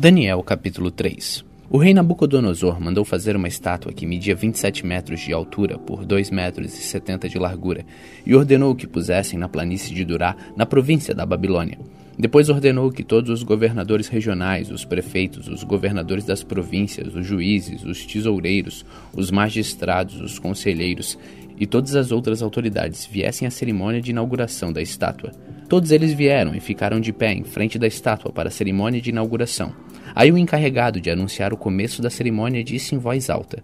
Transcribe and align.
Daniel 0.00 0.42
capítulo 0.42 0.90
3 0.90 1.44
O 1.68 1.76
rei 1.76 1.92
Nabucodonosor 1.92 2.80
mandou 2.80 3.04
fazer 3.04 3.36
uma 3.36 3.48
estátua 3.48 3.92
que 3.92 4.06
media 4.06 4.34
27 4.34 4.86
metros 4.86 5.20
de 5.20 5.30
altura 5.30 5.76
por 5.76 6.06
2 6.06 6.30
metros 6.30 6.72
e 6.72 6.80
70 6.80 7.28
de 7.28 7.38
largura 7.38 7.84
e 8.24 8.34
ordenou 8.34 8.74
que 8.74 8.86
pusessem 8.86 9.38
na 9.38 9.46
planície 9.46 9.94
de 9.94 10.02
Durá, 10.02 10.34
na 10.56 10.64
província 10.64 11.14
da 11.14 11.26
Babilônia. 11.26 11.78
Depois 12.18 12.48
ordenou 12.48 12.90
que 12.90 13.04
todos 13.04 13.28
os 13.28 13.42
governadores 13.42 14.08
regionais, 14.08 14.70
os 14.70 14.86
prefeitos, 14.86 15.48
os 15.48 15.64
governadores 15.64 16.24
das 16.24 16.42
províncias, 16.42 17.14
os 17.14 17.26
juízes, 17.26 17.84
os 17.84 18.06
tesoureiros, 18.06 18.86
os 19.14 19.30
magistrados, 19.30 20.18
os 20.18 20.38
conselheiros 20.38 21.18
e 21.58 21.66
todas 21.66 21.94
as 21.94 22.10
outras 22.10 22.40
autoridades 22.40 23.04
viessem 23.04 23.46
à 23.46 23.50
cerimônia 23.50 24.00
de 24.00 24.12
inauguração 24.12 24.72
da 24.72 24.80
estátua. 24.80 25.30
Todos 25.70 25.92
eles 25.92 26.12
vieram 26.12 26.52
e 26.52 26.58
ficaram 26.58 26.98
de 26.98 27.12
pé 27.12 27.32
em 27.32 27.44
frente 27.44 27.78
da 27.78 27.86
estátua 27.86 28.32
para 28.32 28.48
a 28.48 28.50
cerimônia 28.50 29.00
de 29.00 29.10
inauguração. 29.10 29.72
Aí 30.16 30.32
o 30.32 30.36
encarregado 30.36 31.00
de 31.00 31.08
anunciar 31.08 31.52
o 31.52 31.56
começo 31.56 32.02
da 32.02 32.10
cerimônia 32.10 32.64
disse 32.64 32.96
em 32.96 32.98
voz 32.98 33.30
alta: 33.30 33.62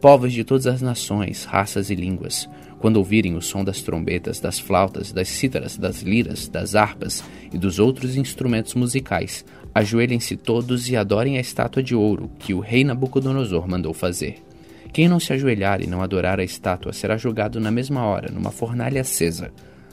Povos 0.00 0.32
de 0.32 0.44
todas 0.44 0.68
as 0.68 0.80
nações, 0.80 1.42
raças 1.42 1.90
e 1.90 1.96
línguas, 1.96 2.48
quando 2.78 2.98
ouvirem 2.98 3.34
o 3.34 3.42
som 3.42 3.64
das 3.64 3.82
trombetas, 3.82 4.38
das 4.38 4.60
flautas, 4.60 5.10
das 5.10 5.26
cítaras, 5.26 5.76
das 5.76 6.00
liras, 6.00 6.46
das 6.46 6.76
harpas 6.76 7.24
e 7.52 7.58
dos 7.58 7.80
outros 7.80 8.14
instrumentos 8.14 8.74
musicais, 8.74 9.44
ajoelhem-se 9.74 10.36
todos 10.36 10.88
e 10.88 10.96
adorem 10.96 11.38
a 11.38 11.40
estátua 11.40 11.82
de 11.82 11.92
ouro 11.92 12.30
que 12.38 12.54
o 12.54 12.60
rei 12.60 12.84
Nabucodonosor 12.84 13.66
mandou 13.68 13.92
fazer. 13.92 14.44
Quem 14.92 15.08
não 15.08 15.18
se 15.18 15.32
ajoelhar 15.32 15.82
e 15.82 15.88
não 15.88 16.02
adorar 16.02 16.38
a 16.38 16.44
estátua 16.44 16.92
será 16.92 17.16
jogado 17.16 17.58
na 17.58 17.72
mesma 17.72 18.04
hora 18.04 18.30
numa 18.30 18.52
fornalha 18.52 19.00
acesa. 19.00 19.50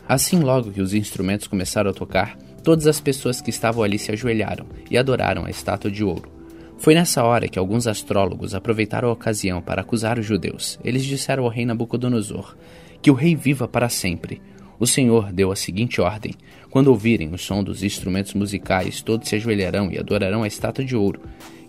Assim, 0.07 0.39
logo 0.39 0.71
que 0.71 0.81
os 0.81 0.93
instrumentos 0.93 1.47
começaram 1.47 1.89
a 1.89 1.93
tocar, 1.93 2.37
Todas 2.65 2.87
as 2.87 2.99
pessoas 2.99 3.39
que 3.39 3.51
estavam 3.51 3.83
ali 3.83 3.99
se 3.99 4.11
ajoelharam 4.11 4.65
e 4.89 4.97
adoraram 4.97 5.45
a 5.45 5.51
estátua 5.51 5.91
de 5.91 6.03
ouro. 6.03 6.31
Foi 6.79 6.95
nessa 6.95 7.23
hora 7.23 7.47
que 7.47 7.59
alguns 7.59 7.85
astrólogos 7.85 8.55
aproveitaram 8.55 9.09
a 9.09 9.11
ocasião 9.11 9.61
para 9.61 9.81
acusar 9.81 10.17
os 10.17 10.25
judeus. 10.25 10.79
Eles 10.83 11.05
disseram 11.05 11.43
ao 11.43 11.49
rei 11.51 11.63
Nabucodonosor 11.63 12.55
que 13.03 13.11
o 13.11 13.13
rei 13.13 13.35
viva 13.35 13.67
para 13.67 13.87
sempre. 13.87 14.41
O 14.79 14.87
Senhor 14.87 15.31
deu 15.31 15.51
a 15.51 15.55
seguinte 15.55 16.01
ordem: 16.01 16.33
quando 16.71 16.87
ouvirem 16.87 17.31
o 17.31 17.37
som 17.37 17.63
dos 17.63 17.83
instrumentos 17.83 18.33
musicais, 18.33 18.99
todos 18.99 19.29
se 19.29 19.35
ajoelharão 19.35 19.91
e 19.91 19.99
adorarão 19.99 20.41
a 20.41 20.47
estátua 20.47 20.83
de 20.83 20.95
ouro. 20.95 21.21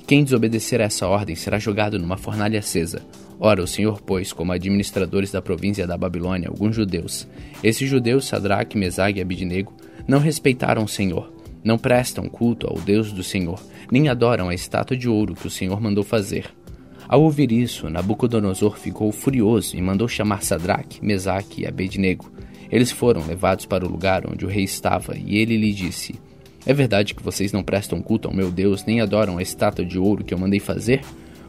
Quem 0.06 0.24
desobedecer 0.24 0.80
a 0.80 0.84
essa 0.84 1.06
ordem 1.06 1.36
será 1.36 1.58
jogado 1.58 1.98
numa 1.98 2.16
fornalha 2.16 2.60
acesa. 2.60 3.02
Ora, 3.38 3.62
o 3.62 3.66
Senhor 3.66 4.00
pôs 4.00 4.32
como 4.32 4.52
administradores 4.52 5.30
da 5.30 5.42
província 5.42 5.86
da 5.86 5.96
Babilônia 5.96 6.48
alguns 6.48 6.74
judeus. 6.74 7.28
Esses 7.62 7.88
judeus, 7.88 8.26
Sadraque, 8.26 8.78
Mesag 8.78 9.18
e 9.18 9.22
Abidnego, 9.22 9.74
não 10.08 10.18
respeitaram 10.18 10.84
o 10.84 10.88
Senhor, 10.88 11.32
não 11.62 11.76
prestam 11.76 12.28
culto 12.28 12.66
ao 12.66 12.78
Deus 12.78 13.12
do 13.12 13.22
Senhor, 13.22 13.60
nem 13.90 14.08
adoram 14.08 14.48
a 14.48 14.54
estátua 14.54 14.96
de 14.96 15.08
ouro 15.08 15.34
que 15.34 15.46
o 15.46 15.50
Senhor 15.50 15.80
mandou 15.80 16.02
fazer. 16.02 16.46
Ao 17.08 17.22
ouvir 17.22 17.52
isso, 17.52 17.88
Nabucodonosor 17.88 18.78
ficou 18.78 19.12
furioso 19.12 19.76
e 19.76 19.82
mandou 19.82 20.08
chamar 20.08 20.42
Sadraque, 20.42 21.04
Mesaque 21.04 21.62
e 21.62 21.66
Abednego. 21.66 22.32
Eles 22.70 22.90
foram 22.90 23.24
levados 23.26 23.64
para 23.64 23.84
o 23.86 23.88
lugar 23.88 24.24
onde 24.26 24.44
o 24.44 24.48
rei 24.48 24.64
estava, 24.64 25.16
e 25.16 25.36
ele 25.36 25.56
lhe 25.56 25.72
disse: 25.72 26.16
É 26.64 26.74
verdade 26.74 27.14
que 27.14 27.22
vocês 27.22 27.52
não 27.52 27.62
prestam 27.62 28.02
culto 28.02 28.26
ao 28.26 28.34
meu 28.34 28.50
Deus, 28.50 28.84
nem 28.84 29.00
adoram 29.00 29.38
a 29.38 29.42
estátua 29.42 29.84
de 29.84 29.98
ouro 29.98 30.24
que 30.24 30.34
eu 30.34 30.38
mandei 30.38 30.58
fazer? 30.58 31.00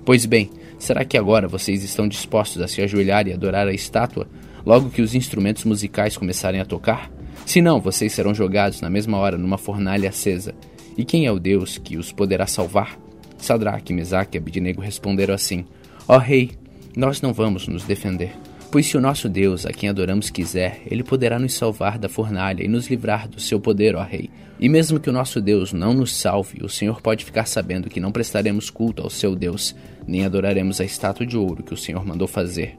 Pois 0.08 0.25
bem, 0.25 0.50
será 0.80 1.03
que 1.03 1.17
agora 1.17 1.50
vocês 1.50 1.83
estão 1.83 2.08
dispostos 2.08 2.61
a 2.61 2.67
se 2.69 2.81
ajoelhar 2.81 3.27
e 3.27 3.33
adorar 3.33 3.67
a 3.67 3.73
estátua, 3.73 4.25
logo 4.66 4.89
que 4.89 5.02
os 5.02 5.13
instrumentos 5.13 5.66
musicais 5.66 6.16
começarem 6.16 6.61
a 6.61 6.66
tocar? 6.66 7.11
Se 7.45 7.59
não, 7.59 7.81
vocês 7.81 8.13
serão 8.13 8.33
jogados 8.33 8.80
na 8.80 8.89
mesma 8.89 9.17
hora 9.17 9.38
numa 9.38 9.58
fornalha 9.58 10.08
acesa. 10.08 10.55
E 10.97 11.03
quem 11.03 11.25
é 11.25 11.31
o 11.33 11.38
Deus 11.38 11.78
que 11.78 11.97
os 11.97 12.13
poderá 12.13 12.47
salvar? 12.47 12.97
Sadraque, 13.38 13.91
Mesaque 13.91 14.38
e 14.38 14.39
Abidnego 14.39 14.80
responderam 14.80 15.33
assim: 15.33 15.66
Ó 16.08 16.16
oh, 16.16 16.19
rei, 16.19 16.52
nós 16.95 17.22
não 17.22 17.34
vamos 17.34 17.68
nos 17.68 17.84
defender. 17.84 18.31
Pois 18.69 18.85
se 18.85 18.97
o 18.97 19.01
nosso 19.01 19.29
Deus, 19.29 19.66
a 19.66 19.72
quem 19.72 19.88
adoramos, 19.88 20.29
quiser, 20.29 20.81
ele 20.91 21.01
poderá 21.01 21.39
nos 21.39 21.53
salvar 21.53 21.97
da 21.97 22.09
fornalha 22.09 22.63
e 22.63 22.67
nos 22.67 22.89
livrar 22.89 23.28
do 23.28 23.39
seu 23.39 23.61
poder, 23.61 23.95
ó 23.95 24.03
Rei. 24.03 24.29
E 24.59 24.67
mesmo 24.67 25.00
que 25.00 25.09
o 25.09 25.13
nosso 25.13 25.39
Deus 25.39 25.72
não 25.72 25.94
nos 25.94 26.13
salve, 26.13 26.63
o 26.63 26.67
Senhor 26.67 27.01
pode 27.01 27.23
ficar 27.23 27.45
sabendo 27.45 27.89
que 27.89 28.01
não 28.01 28.11
prestaremos 28.11 28.69
culto 28.69 29.01
ao 29.01 29.09
seu 29.09 29.35
Deus, 29.35 29.73
nem 30.06 30.25
adoraremos 30.25 30.81
a 30.81 30.85
estátua 30.85 31.25
de 31.25 31.38
ouro 31.38 31.63
que 31.63 31.73
o 31.73 31.77
Senhor 31.77 32.06
mandou 32.06 32.27
fazer. 32.27 32.75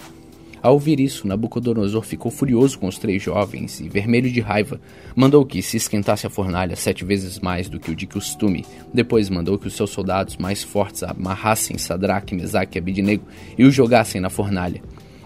Ao 0.60 0.75
ouvir 0.75 1.00
isso, 1.00 1.27
Nabucodonosor 1.27 2.03
ficou 2.03 2.31
furioso 2.31 2.78
com 2.78 2.88
os 2.88 2.98
três 2.98 3.22
jovens 3.22 3.81
e, 3.81 3.88
vermelho 3.88 4.31
de 4.31 4.41
raiva, 4.41 4.81
mandou 5.15 5.47
que 5.47 5.62
se 5.62 5.77
esquentasse 5.77 6.27
a 6.27 6.31
fornalha 6.31 6.77
sete 6.77 7.04
vezes 7.04 7.38
mais 7.38 7.69
do 7.69 7.78
que 7.78 7.93
o 7.93 7.97
de 7.97 8.06
costume. 8.06 8.66
Depois 8.93 9.31
mandou 9.31 9.56
que 9.56 9.69
os 9.69 9.75
seus 9.75 9.91
soldados 9.91 10.37
mais 10.37 10.62
fortes 10.62 11.03
amarrassem 11.04 11.78
Sadraque, 11.78 12.34
Mesaque 12.34 12.77
e 12.77 12.81
Abidnego 12.81 13.25
e 13.56 13.65
os 13.65 13.72
jogassem 13.72 14.21
na 14.21 14.28
fornalha. 14.28 14.82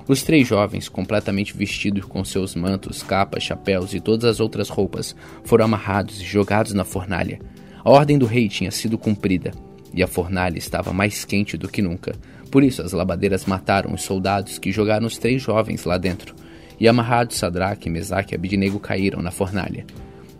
Os 0.08 0.22
três 0.22 0.46
jovens, 0.46 0.88
completamente 0.88 1.56
vestidos 1.56 2.04
com 2.04 2.24
seus 2.24 2.54
mantos, 2.54 3.02
capas, 3.02 3.42
chapéus 3.42 3.94
e 3.94 4.00
todas 4.00 4.24
as 4.24 4.40
outras 4.40 4.68
roupas, 4.68 5.14
foram 5.44 5.66
amarrados 5.66 6.20
e 6.20 6.24
jogados 6.24 6.72
na 6.72 6.84
fornalha. 6.84 7.40
A 7.84 7.90
ordem 7.90 8.18
do 8.18 8.26
rei 8.26 8.48
tinha 8.48 8.70
sido 8.70 8.98
cumprida 8.98 9.52
e 9.94 10.02
a 10.02 10.06
fornalha 10.06 10.58
estava 10.58 10.92
mais 10.92 11.24
quente 11.24 11.56
do 11.56 11.68
que 11.68 11.82
nunca. 11.82 12.14
Por 12.50 12.62
isso 12.62 12.82
as 12.82 12.92
labadeiras 12.92 13.44
mataram 13.44 13.92
os 13.94 14.02
soldados 14.02 14.58
que 14.58 14.72
jogaram 14.72 15.06
os 15.06 15.18
três 15.18 15.42
jovens 15.42 15.84
lá 15.84 15.98
dentro, 15.98 16.34
e 16.80 16.88
amarrados 16.88 17.36
Sadraque, 17.36 17.90
Mesaque 17.90 18.34
e 18.34 18.36
Abidnego 18.36 18.80
caíram 18.80 19.22
na 19.22 19.30
fornalha. 19.30 19.84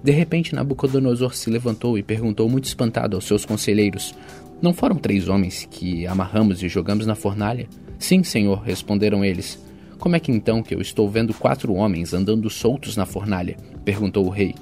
De 0.02 0.10
repente 0.10 0.54
Nabucodonosor 0.54 1.34
se 1.34 1.48
levantou 1.48 1.96
e 1.96 2.02
perguntou 2.02 2.48
muito 2.48 2.64
espantado 2.64 3.16
aos 3.16 3.24
seus 3.24 3.44
conselheiros: 3.44 4.14
Não 4.60 4.72
foram 4.72 4.96
três 4.96 5.28
homens 5.28 5.68
que 5.70 6.06
amarramos 6.06 6.62
e 6.62 6.68
jogamos 6.68 7.06
na 7.06 7.14
fornalha? 7.14 7.68
Sim, 8.02 8.24
senhor, 8.24 8.64
responderam 8.64 9.24
eles. 9.24 9.64
Como 9.96 10.16
é 10.16 10.18
que 10.18 10.32
então 10.32 10.60
que 10.60 10.74
eu 10.74 10.80
estou 10.80 11.08
vendo 11.08 11.32
quatro 11.32 11.72
homens 11.72 12.12
andando 12.12 12.50
soltos 12.50 12.96
na 12.96 13.06
fornalha? 13.06 13.56
perguntou 13.84 14.26
o 14.26 14.28
rei. 14.28 14.56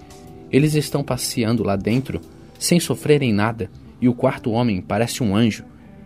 Eles 0.52 0.74
estão 0.74 1.02
passeando 1.02 1.64
lá 1.64 1.74
dentro, 1.74 2.20
sem 2.58 2.78
sofrerem 2.78 3.32
nada, 3.32 3.70
e 3.98 4.10
o 4.10 4.14
quarto 4.14 4.50
homem 4.50 4.82
parece 4.82 5.22
um 5.22 5.34
anjo. 5.34 5.64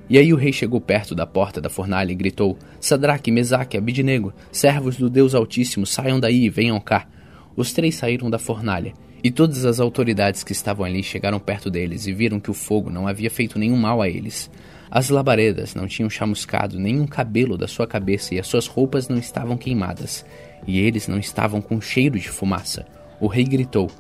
E 0.09 0.17
aí 0.17 0.33
o 0.33 0.37
rei 0.37 0.53
chegou 0.53 0.81
perto 0.81 1.12
da 1.12 1.27
porta 1.27 1.61
da 1.61 1.69
fornalha 1.69 2.12
e 2.12 2.15
gritou: 2.15 2.56
Sadraque, 2.81 3.33
Mesaque, 3.33 3.77
Abidnego, 3.77 4.33
servos 4.53 4.97
do 4.97 5.11
Deus 5.11 5.34
Altíssimo, 5.34 5.84
saiam 5.84 6.21
daí 6.21 6.44
e 6.44 6.49
venham 6.49 6.78
cá. 6.78 7.09
Os 7.56 7.73
três 7.73 7.97
saíram 7.97 8.31
da 8.31 8.39
fornalha, 8.39 8.93
e 9.25 9.33
todas 9.33 9.65
as 9.65 9.81
autoridades 9.81 10.44
que 10.44 10.53
estavam 10.53 10.87
ali 10.87 11.03
chegaram 11.03 11.41
perto 11.41 11.69
deles 11.69 12.06
e 12.06 12.12
viram 12.12 12.39
que 12.39 12.53
o 12.53 12.55
fogo 12.55 12.91
não 12.91 13.09
havia 13.09 13.28
feito 13.28 13.59
nenhum 13.59 13.77
mal 13.77 14.00
a 14.00 14.09
eles. 14.09 14.49
As 14.91 15.09
labaredas 15.09 15.75
não 15.75 15.87
tinham 15.87 16.11
chamuscado 16.11 16.78
nenhum 16.78 17.06
cabelo 17.06 17.56
da 17.56 17.67
sua 17.67 17.87
cabeça 17.87 18.34
e 18.34 18.39
as 18.39 18.47
suas 18.47 18.67
roupas 18.67 19.09
não 19.09 19.19
estavam 19.19 19.56
queimadas, 19.56 20.25
e 20.67 20.78
eles 20.81 21.09
não 21.09 21.19
estavam 21.19 21.61
com 21.61 21.81
cheiro 21.81 22.19
de 22.19 22.28
fumaça. 22.28 22.87
O 23.21 23.27
rei 23.27 23.44
gritou: 23.44 23.91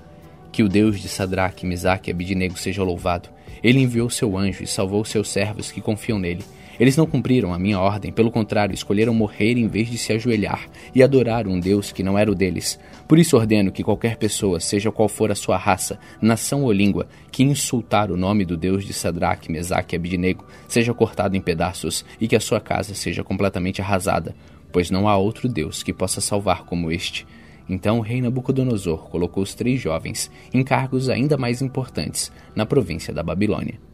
Que 0.52 0.62
o 0.62 0.68
Deus 0.68 1.00
de 1.00 1.08
Sadraque, 1.08 1.66
Mesaque 1.66 2.10
e 2.10 2.12
Abidnego 2.12 2.58
seja 2.58 2.82
louvado 2.82 3.28
ele 3.64 3.80
enviou 3.80 4.10
seu 4.10 4.36
anjo 4.36 4.62
e 4.62 4.66
salvou 4.66 5.02
seus 5.06 5.30
servos 5.30 5.72
que 5.72 5.80
confiam 5.80 6.18
nele. 6.18 6.44
Eles 6.78 6.96
não 6.96 7.06
cumpriram 7.06 7.52
a 7.52 7.58
minha 7.58 7.78
ordem, 7.78 8.10
pelo 8.10 8.30
contrário, 8.30 8.74
escolheram 8.74 9.14
morrer 9.14 9.52
em 9.52 9.68
vez 9.68 9.88
de 9.88 9.96
se 9.96 10.12
ajoelhar 10.12 10.68
e 10.94 11.02
adorar 11.02 11.46
um 11.46 11.60
Deus 11.60 11.92
que 11.92 12.02
não 12.02 12.18
era 12.18 12.30
o 12.30 12.34
deles. 12.34 12.78
Por 13.06 13.18
isso 13.18 13.36
ordeno 13.36 13.70
que 13.70 13.84
qualquer 13.84 14.16
pessoa, 14.16 14.58
seja 14.58 14.90
qual 14.90 15.08
for 15.08 15.30
a 15.30 15.34
sua 15.34 15.56
raça, 15.56 15.98
nação 16.20 16.64
ou 16.64 16.72
língua, 16.72 17.06
que 17.30 17.44
insultar 17.44 18.10
o 18.10 18.16
nome 18.16 18.44
do 18.44 18.56
Deus 18.56 18.84
de 18.84 18.92
Sadraque, 18.92 19.52
Mesaque 19.52 19.94
e 19.94 19.96
Abidnego, 19.96 20.44
seja 20.66 20.92
cortado 20.92 21.36
em 21.36 21.40
pedaços 21.40 22.04
e 22.20 22.26
que 22.26 22.36
a 22.36 22.40
sua 22.40 22.60
casa 22.60 22.94
seja 22.94 23.22
completamente 23.22 23.80
arrasada, 23.80 24.34
pois 24.72 24.90
não 24.90 25.08
há 25.08 25.16
outro 25.16 25.48
Deus 25.48 25.82
que 25.82 25.92
possa 25.92 26.20
salvar 26.20 26.64
como 26.64 26.90
este. 26.90 27.26
Então 27.68 27.98
o 27.98 28.02
rei 28.02 28.20
Nabucodonosor 28.20 29.08
colocou 29.08 29.42
os 29.42 29.54
três 29.54 29.80
jovens 29.80 30.30
em 30.52 30.62
cargos 30.62 31.08
ainda 31.08 31.36
mais 31.36 31.62
importantes 31.62 32.30
na 32.54 32.66
província 32.66 33.12
da 33.12 33.22
Babilônia. 33.22 33.93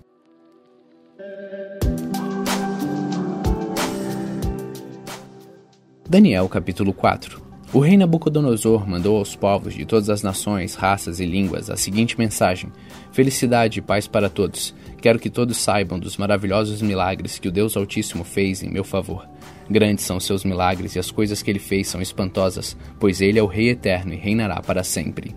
Daniel 6.11 6.49
capítulo 6.49 6.93
4 6.93 7.41
O 7.73 7.79
rei 7.79 7.97
Nabucodonosor 7.97 8.85
mandou 8.85 9.17
aos 9.19 9.37
povos 9.37 9.75
de 9.75 9.85
todas 9.85 10.11
as 10.11 10.25
nações, 10.25 10.75
raças 10.75 11.21
e 11.21 11.25
línguas 11.25 11.71
a 11.71 11.77
seguinte 11.77 12.19
mensagem: 12.19 12.69
Felicidade 13.13 13.79
e 13.79 13.83
paz 13.83 14.09
para 14.09 14.29
todos. 14.29 14.75
Quero 15.01 15.21
que 15.21 15.31
todos 15.31 15.57
saibam 15.57 16.01
dos 16.01 16.17
maravilhosos 16.17 16.83
milagres 16.83 17.39
que 17.39 17.47
o 17.47 17.53
Deus 17.53 17.77
Altíssimo 17.77 18.25
fez 18.25 18.61
em 18.61 18.73
meu 18.73 18.83
favor. 18.83 19.25
Grandes 19.71 20.05
são 20.05 20.19
seus 20.19 20.45
milagres 20.45 20.97
e 20.97 20.99
as 20.99 21.13
coisas 21.13 21.43
que 21.43 21.51
ele 21.53 21.61
fez 21.61 21.87
são 21.87 22.03
espantosas, 22.03 22.77
pois 22.99 23.21
ele 23.21 23.39
é 23.39 23.43
o 23.45 23.47
Rei 23.47 23.69
eterno 23.69 24.13
e 24.13 24.17
reinará 24.17 24.61
para 24.61 24.83
sempre. 24.83 25.33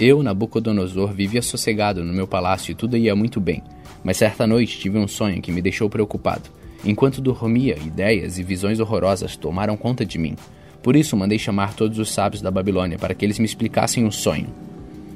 Eu, 0.00 0.24
Nabucodonosor, 0.24 1.12
vivia 1.12 1.40
sossegado 1.40 2.02
no 2.02 2.12
meu 2.12 2.26
palácio 2.26 2.72
e 2.72 2.74
tudo 2.74 2.96
ia 2.96 3.14
muito 3.14 3.40
bem, 3.40 3.62
mas 4.02 4.16
certa 4.16 4.44
noite 4.44 4.76
tive 4.76 4.98
um 4.98 5.06
sonho 5.06 5.40
que 5.40 5.52
me 5.52 5.62
deixou 5.62 5.88
preocupado. 5.88 6.50
Enquanto 6.84 7.20
dormia, 7.20 7.78
ideias 7.78 8.38
e 8.38 8.42
visões 8.42 8.80
horrorosas 8.80 9.36
tomaram 9.36 9.76
conta 9.76 10.04
de 10.04 10.18
mim. 10.18 10.36
Por 10.82 10.96
isso 10.96 11.16
mandei 11.16 11.38
chamar 11.38 11.74
todos 11.74 11.98
os 11.98 12.10
sábios 12.10 12.40
da 12.40 12.50
Babilônia 12.50 12.98
para 12.98 13.14
que 13.14 13.24
eles 13.24 13.38
me 13.38 13.44
explicassem 13.44 14.06
o 14.06 14.12
sonho. 14.12 14.48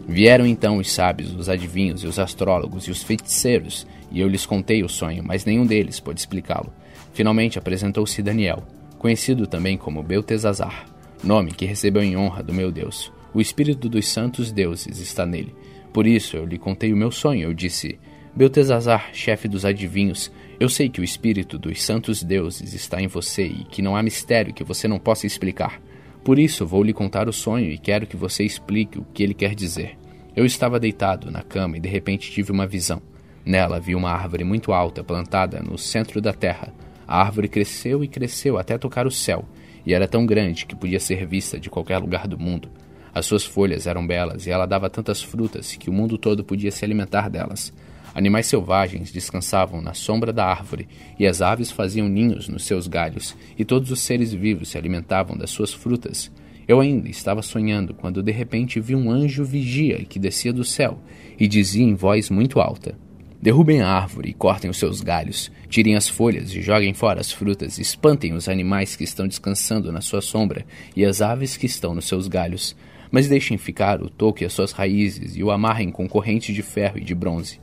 Vieram 0.06 0.46
então 0.46 0.76
os 0.76 0.92
sábios, 0.92 1.34
os 1.34 1.48
adivinhos 1.48 2.02
e 2.02 2.06
os 2.06 2.18
astrólogos 2.18 2.84
e 2.84 2.90
os 2.90 3.02
feiticeiros, 3.02 3.86
e 4.12 4.20
eu 4.20 4.28
lhes 4.28 4.44
contei 4.44 4.84
o 4.84 4.88
sonho, 4.88 5.24
mas 5.24 5.46
nenhum 5.46 5.64
deles 5.64 5.98
pôde 5.98 6.20
explicá-lo. 6.20 6.70
Finalmente 7.14 7.58
apresentou-se 7.58 8.22
Daniel, 8.22 8.62
conhecido 8.98 9.46
também 9.46 9.78
como 9.78 10.02
Beltesazar, 10.02 10.84
nome 11.22 11.52
que 11.52 11.64
recebeu 11.64 12.02
em 12.02 12.16
honra 12.16 12.42
do 12.42 12.52
meu 12.52 12.70
Deus. 12.70 13.10
O 13.32 13.40
espírito 13.40 13.88
dos 13.88 14.06
santos 14.06 14.52
deuses 14.52 15.00
está 15.00 15.24
nele. 15.24 15.54
Por 15.92 16.06
isso 16.06 16.36
eu 16.36 16.44
lhe 16.44 16.58
contei 16.58 16.92
o 16.92 16.96
meu 16.96 17.10
sonho. 17.10 17.48
Eu 17.48 17.54
disse: 17.54 17.98
Beltesazar, 18.34 19.10
chefe 19.12 19.48
dos 19.48 19.64
adivinhos, 19.64 20.30
eu 20.60 20.68
sei 20.68 20.88
que 20.88 21.00
o 21.00 21.04
espírito 21.04 21.58
dos 21.58 21.82
santos 21.82 22.22
deuses 22.22 22.74
está 22.74 23.00
em 23.00 23.06
você 23.06 23.44
e 23.44 23.64
que 23.64 23.82
não 23.82 23.96
há 23.96 24.02
mistério 24.02 24.54
que 24.54 24.62
você 24.62 24.86
não 24.86 24.98
possa 24.98 25.26
explicar. 25.26 25.80
Por 26.24 26.38
isso 26.38 26.66
vou 26.66 26.82
lhe 26.82 26.92
contar 26.92 27.28
o 27.28 27.32
sonho 27.32 27.70
e 27.70 27.76
quero 27.76 28.06
que 28.06 28.16
você 28.16 28.44
explique 28.44 28.98
o 28.98 29.06
que 29.12 29.22
ele 29.22 29.34
quer 29.34 29.54
dizer. 29.54 29.98
Eu 30.34 30.46
estava 30.46 30.80
deitado 30.80 31.30
na 31.30 31.42
cama 31.42 31.76
e 31.76 31.80
de 31.80 31.88
repente 31.88 32.30
tive 32.30 32.50
uma 32.50 32.66
visão. 32.66 33.02
Nela 33.44 33.78
vi 33.78 33.94
uma 33.94 34.10
árvore 34.10 34.42
muito 34.42 34.72
alta 34.72 35.04
plantada 35.04 35.60
no 35.60 35.76
centro 35.76 36.20
da 36.20 36.32
terra. 36.32 36.72
A 37.06 37.20
árvore 37.20 37.48
cresceu 37.48 38.02
e 38.02 38.08
cresceu 38.08 38.56
até 38.56 38.78
tocar 38.78 39.06
o 39.06 39.10
céu, 39.10 39.44
e 39.84 39.92
era 39.92 40.08
tão 40.08 40.24
grande 40.24 40.64
que 40.64 40.74
podia 40.74 40.98
ser 40.98 41.26
vista 41.26 41.60
de 41.60 41.68
qualquer 41.68 41.98
lugar 41.98 42.26
do 42.26 42.38
mundo. 42.38 42.70
As 43.14 43.26
suas 43.26 43.44
folhas 43.44 43.86
eram 43.86 44.06
belas 44.06 44.46
e 44.46 44.50
ela 44.50 44.66
dava 44.66 44.88
tantas 44.90 45.22
frutas 45.22 45.76
que 45.76 45.90
o 45.90 45.92
mundo 45.92 46.16
todo 46.16 46.42
podia 46.42 46.72
se 46.72 46.84
alimentar 46.84 47.28
delas. 47.28 47.72
Animais 48.14 48.46
selvagens 48.46 49.10
descansavam 49.10 49.82
na 49.82 49.92
sombra 49.92 50.32
da 50.32 50.46
árvore, 50.46 50.86
e 51.18 51.26
as 51.26 51.42
aves 51.42 51.72
faziam 51.72 52.08
ninhos 52.08 52.48
nos 52.48 52.64
seus 52.64 52.86
galhos, 52.86 53.36
e 53.58 53.64
todos 53.64 53.90
os 53.90 53.98
seres 53.98 54.32
vivos 54.32 54.68
se 54.68 54.78
alimentavam 54.78 55.36
das 55.36 55.50
suas 55.50 55.74
frutas. 55.74 56.30
Eu 56.66 56.80
ainda 56.80 57.08
estava 57.08 57.42
sonhando 57.42 57.92
quando 57.92 58.22
de 58.22 58.30
repente 58.30 58.78
vi 58.78 58.94
um 58.94 59.10
anjo 59.10 59.44
vigia 59.44 60.04
que 60.04 60.20
descia 60.20 60.52
do 60.52 60.64
céu 60.64 60.98
e 61.38 61.48
dizia 61.48 61.82
em 61.82 61.96
voz 61.96 62.30
muito 62.30 62.60
alta: 62.60 62.96
Derrubem 63.42 63.82
a 63.82 63.88
árvore 63.88 64.30
e 64.30 64.32
cortem 64.32 64.70
os 64.70 64.78
seus 64.78 65.00
galhos, 65.00 65.50
tirem 65.68 65.96
as 65.96 66.08
folhas 66.08 66.54
e 66.54 66.62
joguem 66.62 66.94
fora 66.94 67.20
as 67.20 67.32
frutas, 67.32 67.78
espantem 67.78 68.32
os 68.32 68.48
animais 68.48 68.94
que 68.94 69.04
estão 69.04 69.26
descansando 69.26 69.90
na 69.90 70.00
sua 70.00 70.22
sombra 70.22 70.64
e 70.96 71.04
as 71.04 71.20
aves 71.20 71.56
que 71.56 71.66
estão 71.66 71.94
nos 71.94 72.06
seus 72.06 72.28
galhos, 72.28 72.76
mas 73.10 73.28
deixem 73.28 73.58
ficar 73.58 74.00
o 74.00 74.08
toco 74.08 74.42
e 74.42 74.46
as 74.46 74.52
suas 74.52 74.70
raízes 74.70 75.36
e 75.36 75.42
o 75.42 75.50
amarrem 75.50 75.90
com 75.90 76.08
correntes 76.08 76.54
de 76.54 76.62
ferro 76.62 76.98
e 76.98 77.04
de 77.04 77.14
bronze 77.14 77.60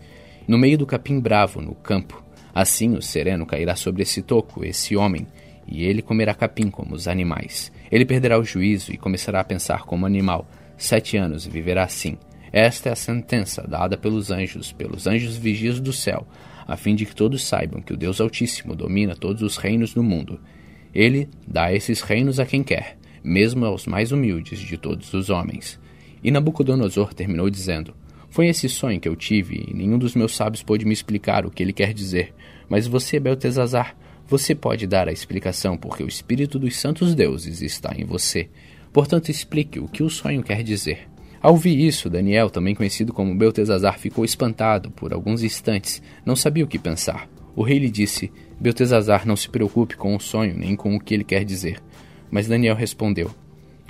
no 0.47 0.57
meio 0.57 0.77
do 0.77 0.85
capim 0.85 1.19
bravo, 1.19 1.61
no 1.61 1.75
campo. 1.75 2.23
Assim 2.53 2.95
o 2.95 3.01
sereno 3.01 3.45
cairá 3.45 3.75
sobre 3.75 4.03
esse 4.03 4.21
toco, 4.21 4.65
esse 4.65 4.95
homem, 4.95 5.25
e 5.67 5.83
ele 5.83 6.01
comerá 6.01 6.33
capim 6.33 6.69
como 6.69 6.95
os 6.95 7.07
animais. 7.07 7.71
Ele 7.91 8.05
perderá 8.05 8.37
o 8.37 8.43
juízo 8.43 8.91
e 8.91 8.97
começará 8.97 9.39
a 9.39 9.45
pensar 9.45 9.83
como 9.83 10.05
animal. 10.05 10.47
Sete 10.77 11.15
anos 11.15 11.45
viverá 11.45 11.83
assim. 11.83 12.17
Esta 12.51 12.89
é 12.89 12.91
a 12.91 12.95
sentença 12.95 13.65
dada 13.65 13.97
pelos 13.97 14.29
anjos, 14.29 14.73
pelos 14.73 15.07
anjos 15.07 15.37
vigias 15.37 15.79
do 15.79 15.93
céu, 15.93 16.27
a 16.67 16.75
fim 16.75 16.95
de 16.95 17.05
que 17.05 17.15
todos 17.15 17.45
saibam 17.45 17.81
que 17.81 17.93
o 17.93 17.97
Deus 17.97 18.19
Altíssimo 18.19 18.75
domina 18.75 19.15
todos 19.15 19.41
os 19.41 19.55
reinos 19.55 19.93
do 19.93 20.03
mundo. 20.03 20.39
Ele 20.93 21.29
dá 21.47 21.73
esses 21.73 22.01
reinos 22.01 22.39
a 22.39 22.45
quem 22.45 22.63
quer, 22.63 22.97
mesmo 23.23 23.65
aos 23.65 23.85
mais 23.85 24.11
humildes 24.11 24.59
de 24.59 24.77
todos 24.77 25.13
os 25.13 25.29
homens. 25.29 25.79
E 26.21 26.29
Nabucodonosor 26.29 27.13
terminou 27.13 27.49
dizendo: 27.49 27.93
foi 28.31 28.47
esse 28.47 28.69
sonho 28.69 28.99
que 28.99 29.09
eu 29.09 29.15
tive 29.15 29.65
e 29.67 29.73
nenhum 29.73 29.97
dos 29.97 30.15
meus 30.15 30.35
sábios 30.35 30.63
pôde 30.63 30.85
me 30.85 30.93
explicar 30.93 31.45
o 31.45 31.51
que 31.51 31.61
ele 31.61 31.73
quer 31.73 31.93
dizer. 31.93 32.33
Mas 32.69 32.87
você, 32.87 33.19
Beltesazar, 33.19 33.93
você 34.25 34.55
pode 34.55 34.87
dar 34.87 35.09
a 35.09 35.11
explicação 35.11 35.75
porque 35.75 36.01
o 36.01 36.07
espírito 36.07 36.57
dos 36.57 36.77
santos 36.77 37.13
deuses 37.13 37.61
está 37.61 37.93
em 37.93 38.05
você. 38.05 38.49
Portanto, 38.93 39.29
explique 39.29 39.81
o 39.81 39.87
que 39.87 40.01
o 40.01 40.09
sonho 40.09 40.41
quer 40.41 40.63
dizer. 40.63 41.09
Ao 41.41 41.51
ouvir 41.51 41.77
isso, 41.77 42.09
Daniel, 42.09 42.49
também 42.49 42.73
conhecido 42.73 43.11
como 43.11 43.35
Beltesazar, 43.35 43.99
ficou 43.99 44.23
espantado 44.23 44.89
por 44.91 45.11
alguns 45.11 45.43
instantes, 45.43 46.01
não 46.25 46.35
sabia 46.35 46.63
o 46.63 46.67
que 46.67 46.79
pensar. 46.79 47.27
O 47.53 47.63
rei 47.63 47.79
lhe 47.79 47.89
disse: 47.89 48.31
Beltesazar, 48.57 49.27
não 49.27 49.35
se 49.35 49.49
preocupe 49.49 49.97
com 49.97 50.15
o 50.15 50.21
sonho 50.21 50.55
nem 50.57 50.77
com 50.77 50.95
o 50.95 50.99
que 51.01 51.13
ele 51.13 51.25
quer 51.25 51.43
dizer. 51.43 51.83
Mas 52.29 52.47
Daniel 52.47 52.75
respondeu: 52.75 53.29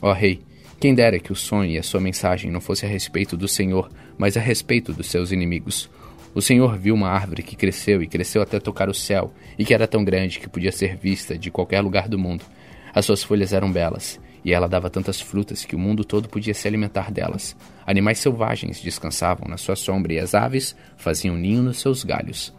Ó 0.02 0.10
oh, 0.10 0.14
rei, 0.14 0.42
quem 0.82 0.96
dera 0.96 1.20
que 1.20 1.32
o 1.32 1.36
sonho 1.36 1.70
e 1.70 1.78
a 1.78 1.84
sua 1.84 2.02
mensagem 2.02 2.50
não 2.50 2.60
fosse 2.60 2.88
a 2.88 2.90
respeito 2.90 3.38
do 3.38 3.48
Senhor, 3.48 3.88
mas 4.22 4.38
a 4.38 4.40
respeito 4.40 4.94
dos 4.94 5.08
seus 5.08 5.32
inimigos. 5.32 5.90
O 6.36 6.44
Senhor 6.44 6.78
viu 6.78 6.94
uma 6.94 7.10
árvore 7.10 7.42
que 7.42 7.56
cresceu 7.56 8.04
e 8.04 8.08
cresceu 8.08 8.44
até 8.44 8.60
tocar 8.60 8.88
o 8.88 8.94
céu, 8.94 9.34
e 9.58 9.66
que 9.66 9.74
era 9.74 9.88
tão 9.88 10.04
grande 10.04 10.40
que 10.40 10.48
podia 10.48 10.72
ser 10.72 10.96
vista 10.96 11.36
de 11.36 11.50
qualquer 11.50 11.82
lugar 11.82 12.08
do 12.08 12.20
mundo. 12.20 12.46
As 12.94 13.04
suas 13.04 13.24
folhas 13.24 13.52
eram 13.52 13.72
belas, 13.72 14.20
e 14.46 14.54
ela 14.54 14.68
dava 14.68 14.92
tantas 14.92 15.20
frutas 15.20 15.66
que 15.66 15.76
o 15.76 15.80
mundo 15.80 16.06
todo 16.06 16.30
podia 16.30 16.54
se 16.54 16.68
alimentar 16.68 17.12
delas. 17.12 17.58
Animais 17.84 18.20
selvagens 18.20 18.80
descansavam 18.80 19.48
na 19.50 19.58
sua 19.58 19.76
sombra, 19.76 20.14
e 20.14 20.20
as 20.20 20.36
aves 20.36 20.76
faziam 20.98 21.36
ninho 21.36 21.64
nos 21.64 21.80
seus 21.80 22.04
galhos. 22.04 22.54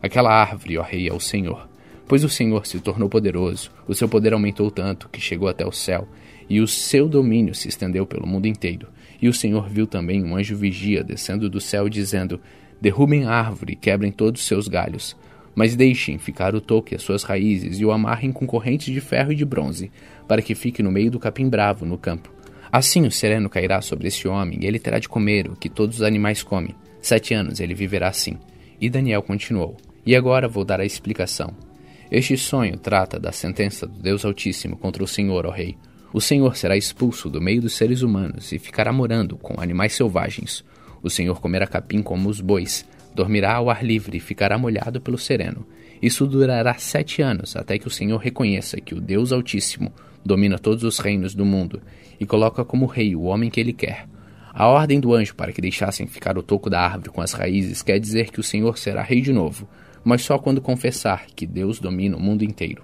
Aquela 0.00 0.30
árvore, 0.30 0.78
ó 0.78 0.82
rei, 0.84 1.08
é 1.08 1.12
o 1.12 1.18
Senhor. 1.18 1.68
Pois 2.06 2.22
o 2.22 2.28
Senhor 2.28 2.64
se 2.64 2.78
tornou 2.78 3.08
poderoso, 3.08 3.72
o 3.88 3.94
seu 3.94 4.08
poder 4.08 4.34
aumentou 4.34 4.70
tanto 4.70 5.08
que 5.08 5.20
chegou 5.20 5.48
até 5.48 5.66
o 5.66 5.72
céu, 5.72 6.06
e 6.48 6.60
o 6.60 6.68
seu 6.68 7.08
domínio 7.08 7.56
se 7.56 7.66
estendeu 7.66 8.06
pelo 8.06 8.24
mundo 8.24 8.46
inteiro. 8.46 8.86
E 9.20 9.28
o 9.28 9.32
Senhor 9.32 9.68
viu 9.68 9.86
também 9.86 10.24
um 10.24 10.36
anjo 10.36 10.56
vigia 10.56 11.02
descendo 11.02 11.50
do 11.50 11.60
céu, 11.60 11.88
dizendo: 11.88 12.40
Derrubem 12.80 13.24
a 13.24 13.32
árvore 13.32 13.74
quebrem 13.74 14.12
todos 14.12 14.40
os 14.40 14.46
seus 14.46 14.68
galhos, 14.68 15.16
mas 15.54 15.74
deixem 15.74 16.18
ficar 16.18 16.54
o 16.54 16.60
toque 16.60 16.94
as 16.94 17.02
suas 17.02 17.24
raízes 17.24 17.80
e 17.80 17.84
o 17.84 17.90
amarrem 17.90 18.30
com 18.30 18.46
correntes 18.46 18.94
de 18.94 19.00
ferro 19.00 19.32
e 19.32 19.34
de 19.34 19.44
bronze, 19.44 19.90
para 20.28 20.40
que 20.40 20.54
fique 20.54 20.82
no 20.82 20.92
meio 20.92 21.10
do 21.10 21.18
capim 21.18 21.48
bravo 21.48 21.84
no 21.84 21.98
campo. 21.98 22.32
Assim 22.70 23.06
o 23.06 23.10
sereno 23.10 23.48
cairá 23.48 23.80
sobre 23.80 24.08
esse 24.08 24.28
homem, 24.28 24.58
e 24.62 24.66
ele 24.66 24.78
terá 24.78 24.98
de 24.98 25.08
comer 25.08 25.48
o 25.48 25.56
que 25.56 25.68
todos 25.68 25.96
os 25.96 26.02
animais 26.02 26.42
comem. 26.42 26.74
Sete 27.00 27.34
anos 27.34 27.60
ele 27.60 27.74
viverá 27.74 28.08
assim. 28.08 28.36
E 28.80 28.88
Daniel 28.88 29.22
continuou: 29.22 29.76
E 30.06 30.14
agora 30.14 30.46
vou 30.46 30.64
dar 30.64 30.80
a 30.80 30.84
explicação. 30.84 31.52
Este 32.10 32.36
sonho 32.36 32.78
trata 32.78 33.18
da 33.18 33.32
sentença 33.32 33.86
do 33.86 33.98
Deus 33.98 34.24
Altíssimo 34.24 34.76
contra 34.76 35.02
o 35.02 35.08
Senhor, 35.08 35.44
ó 35.44 35.50
Rei, 35.50 35.76
o 36.12 36.20
Senhor 36.20 36.56
será 36.56 36.76
expulso 36.76 37.28
do 37.28 37.40
meio 37.40 37.60
dos 37.60 37.74
seres 37.74 38.02
humanos 38.02 38.50
e 38.52 38.58
ficará 38.58 38.92
morando 38.92 39.36
com 39.36 39.60
animais 39.60 39.92
selvagens. 39.92 40.64
O 41.02 41.10
Senhor 41.10 41.40
comerá 41.40 41.66
capim 41.66 42.02
como 42.02 42.28
os 42.28 42.40
bois, 42.40 42.86
dormirá 43.14 43.54
ao 43.54 43.68
ar 43.68 43.84
livre 43.84 44.16
e 44.16 44.20
ficará 44.20 44.56
molhado 44.56 45.00
pelo 45.00 45.18
sereno. 45.18 45.66
Isso 46.00 46.26
durará 46.26 46.74
sete 46.78 47.20
anos, 47.20 47.56
até 47.56 47.78
que 47.78 47.86
o 47.86 47.90
Senhor 47.90 48.18
reconheça 48.18 48.80
que 48.80 48.94
o 48.94 49.00
Deus 49.00 49.32
Altíssimo 49.32 49.92
domina 50.24 50.58
todos 50.58 50.82
os 50.84 50.98
reinos 50.98 51.34
do 51.34 51.44
mundo 51.44 51.82
e 52.18 52.24
coloca 52.24 52.64
como 52.64 52.86
rei 52.86 53.14
o 53.14 53.22
homem 53.22 53.50
que 53.50 53.60
ele 53.60 53.72
quer. 53.72 54.06
A 54.52 54.66
ordem 54.66 54.98
do 54.98 55.14
anjo 55.14 55.34
para 55.34 55.52
que 55.52 55.60
deixassem 55.60 56.06
ficar 56.06 56.38
o 56.38 56.42
toco 56.42 56.70
da 56.70 56.80
árvore 56.80 57.10
com 57.10 57.20
as 57.20 57.32
raízes 57.32 57.82
quer 57.82 57.98
dizer 58.00 58.30
que 58.30 58.40
o 58.40 58.42
Senhor 58.42 58.78
será 58.78 59.02
rei 59.02 59.20
de 59.20 59.32
novo, 59.32 59.68
mas 60.02 60.22
só 60.22 60.38
quando 60.38 60.60
confessar 60.60 61.26
que 61.26 61.46
Deus 61.46 61.78
domina 61.78 62.16
o 62.16 62.20
mundo 62.20 62.44
inteiro. 62.44 62.82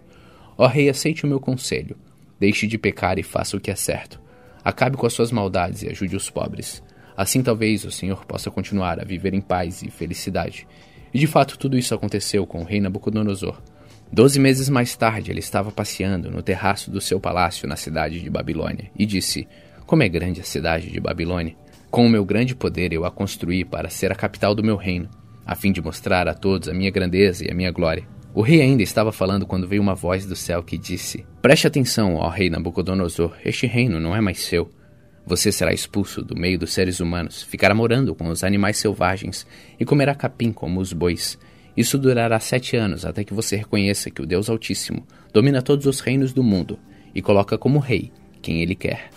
Ó 0.59 0.67
rei, 0.67 0.89
aceite 0.89 1.25
o 1.25 1.29
meu 1.29 1.41
conselho. 1.41 1.97
Deixe 2.39 2.67
de 2.67 2.79
pecar 2.79 3.19
e 3.19 3.23
faça 3.23 3.57
o 3.57 3.61
que 3.61 3.71
é 3.71 3.75
certo. 3.75 4.21
Acabe 4.65 4.97
com 4.97 5.07
as 5.07 5.13
suas 5.13 5.31
maldades 5.31 5.83
e 5.83 5.89
ajude 5.89 6.17
os 6.17 6.31
pobres. 6.31 6.83
Assim 7.17 7.43
talvez 7.43 7.85
o 7.85 7.91
Senhor 7.91 8.25
possa 8.25 8.51
continuar 8.51 8.99
a 9.01 9.05
viver 9.05 9.35
em 9.35 9.41
paz 9.41 9.83
e 9.83 9.91
felicidade. 9.91 10.67
E 11.13 11.19
de 11.19 11.27
fato 11.27 11.59
tudo 11.59 11.79
isso 11.79 11.95
aconteceu 11.95 12.47
com 12.47 12.63
o 12.63 12.65
rei 12.65 12.81
Nabucodonosor. 12.81 13.63
Doze 14.13 14.39
meses 14.39 14.69
mais 14.69 14.97
tarde 14.97 15.31
ele 15.31 15.41
estava 15.41 15.71
passeando 15.71 16.31
no 16.31 16.43
terraço 16.43 16.91
do 16.91 17.01
seu 17.01 17.21
palácio 17.21 17.69
na 17.69 17.77
cidade 17.77 18.21
de 18.21 18.31
Babilônia 18.31 18.91
e 18.97 19.07
disse: 19.07 19.47
Como 19.87 20.03
é 20.03 20.09
grande 20.09 20.41
a 20.41 20.45
cidade 20.45 20.91
de 20.91 21.01
Babilônia! 21.01 21.57
Com 21.91 22.07
o 22.07 22.11
meu 22.11 22.25
grande 22.25 22.55
poder 22.55 22.93
eu 22.93 23.05
a 23.05 23.11
construí 23.11 23.65
para 23.65 23.89
ser 23.89 24.11
a 24.11 24.17
capital 24.17 24.55
do 24.55 24.65
meu 24.65 24.77
reino, 24.77 25.09
a 25.47 25.55
fim 25.55 25.71
de 25.71 25.81
mostrar 25.81 26.27
a 26.27 26.35
todos 26.35 26.69
a 26.69 26.75
minha 26.75 26.91
grandeza 26.91 27.45
e 27.47 27.51
a 27.51 27.55
minha 27.55 27.71
glória. 27.71 28.14
O 28.35 28.43
rei 28.43 28.61
ainda 28.61 28.83
estava 28.83 29.13
falando 29.13 29.47
quando 29.47 29.69
veio 29.69 29.81
uma 29.81 29.95
voz 29.95 30.27
do 30.27 30.35
céu 30.35 30.61
que 30.61 30.77
disse: 30.77 31.25
Preste 31.41 31.69
atenção, 31.69 32.17
ó 32.17 32.29
rei 32.29 32.51
Nabucodonosor, 32.51 33.37
este 33.45 33.65
reino 33.65 34.01
não 34.01 34.15
é 34.15 34.21
mais 34.21 34.41
seu. 34.41 34.69
Você 35.25 35.53
será 35.53 35.73
expulso 35.73 36.21
do 36.21 36.35
meio 36.35 36.59
dos 36.59 36.73
seres 36.73 36.99
humanos, 36.99 37.45
ficará 37.45 37.73
morando 37.73 38.13
com 38.13 38.29
os 38.29 38.43
animais 38.43 38.77
selvagens 38.77 39.47
e 39.79 39.85
comerá 39.85 40.17
capim 40.17 40.51
como 40.51 40.81
os 40.81 40.93
bois. 40.93 41.39
Isso 41.77 41.97
durará 41.97 42.41
sete 42.41 42.77
anos 42.77 43.05
até 43.05 43.23
que 43.23 43.33
você 43.33 43.55
reconheça 43.55 44.11
que 44.11 44.21
o 44.21 44.27
Deus 44.27 44.51
Altíssimo 44.51 45.07
domina 45.33 45.63
todos 45.63 45.87
os 45.87 46.01
reinos 46.01 46.33
do 46.33 46.43
mundo 46.43 46.77
e 47.15 47.23
coloca 47.23 47.57
como 47.57 47.79
rei 47.79 48.11
quem 48.43 48.63
ele 48.63 48.75
quer. 48.75 49.11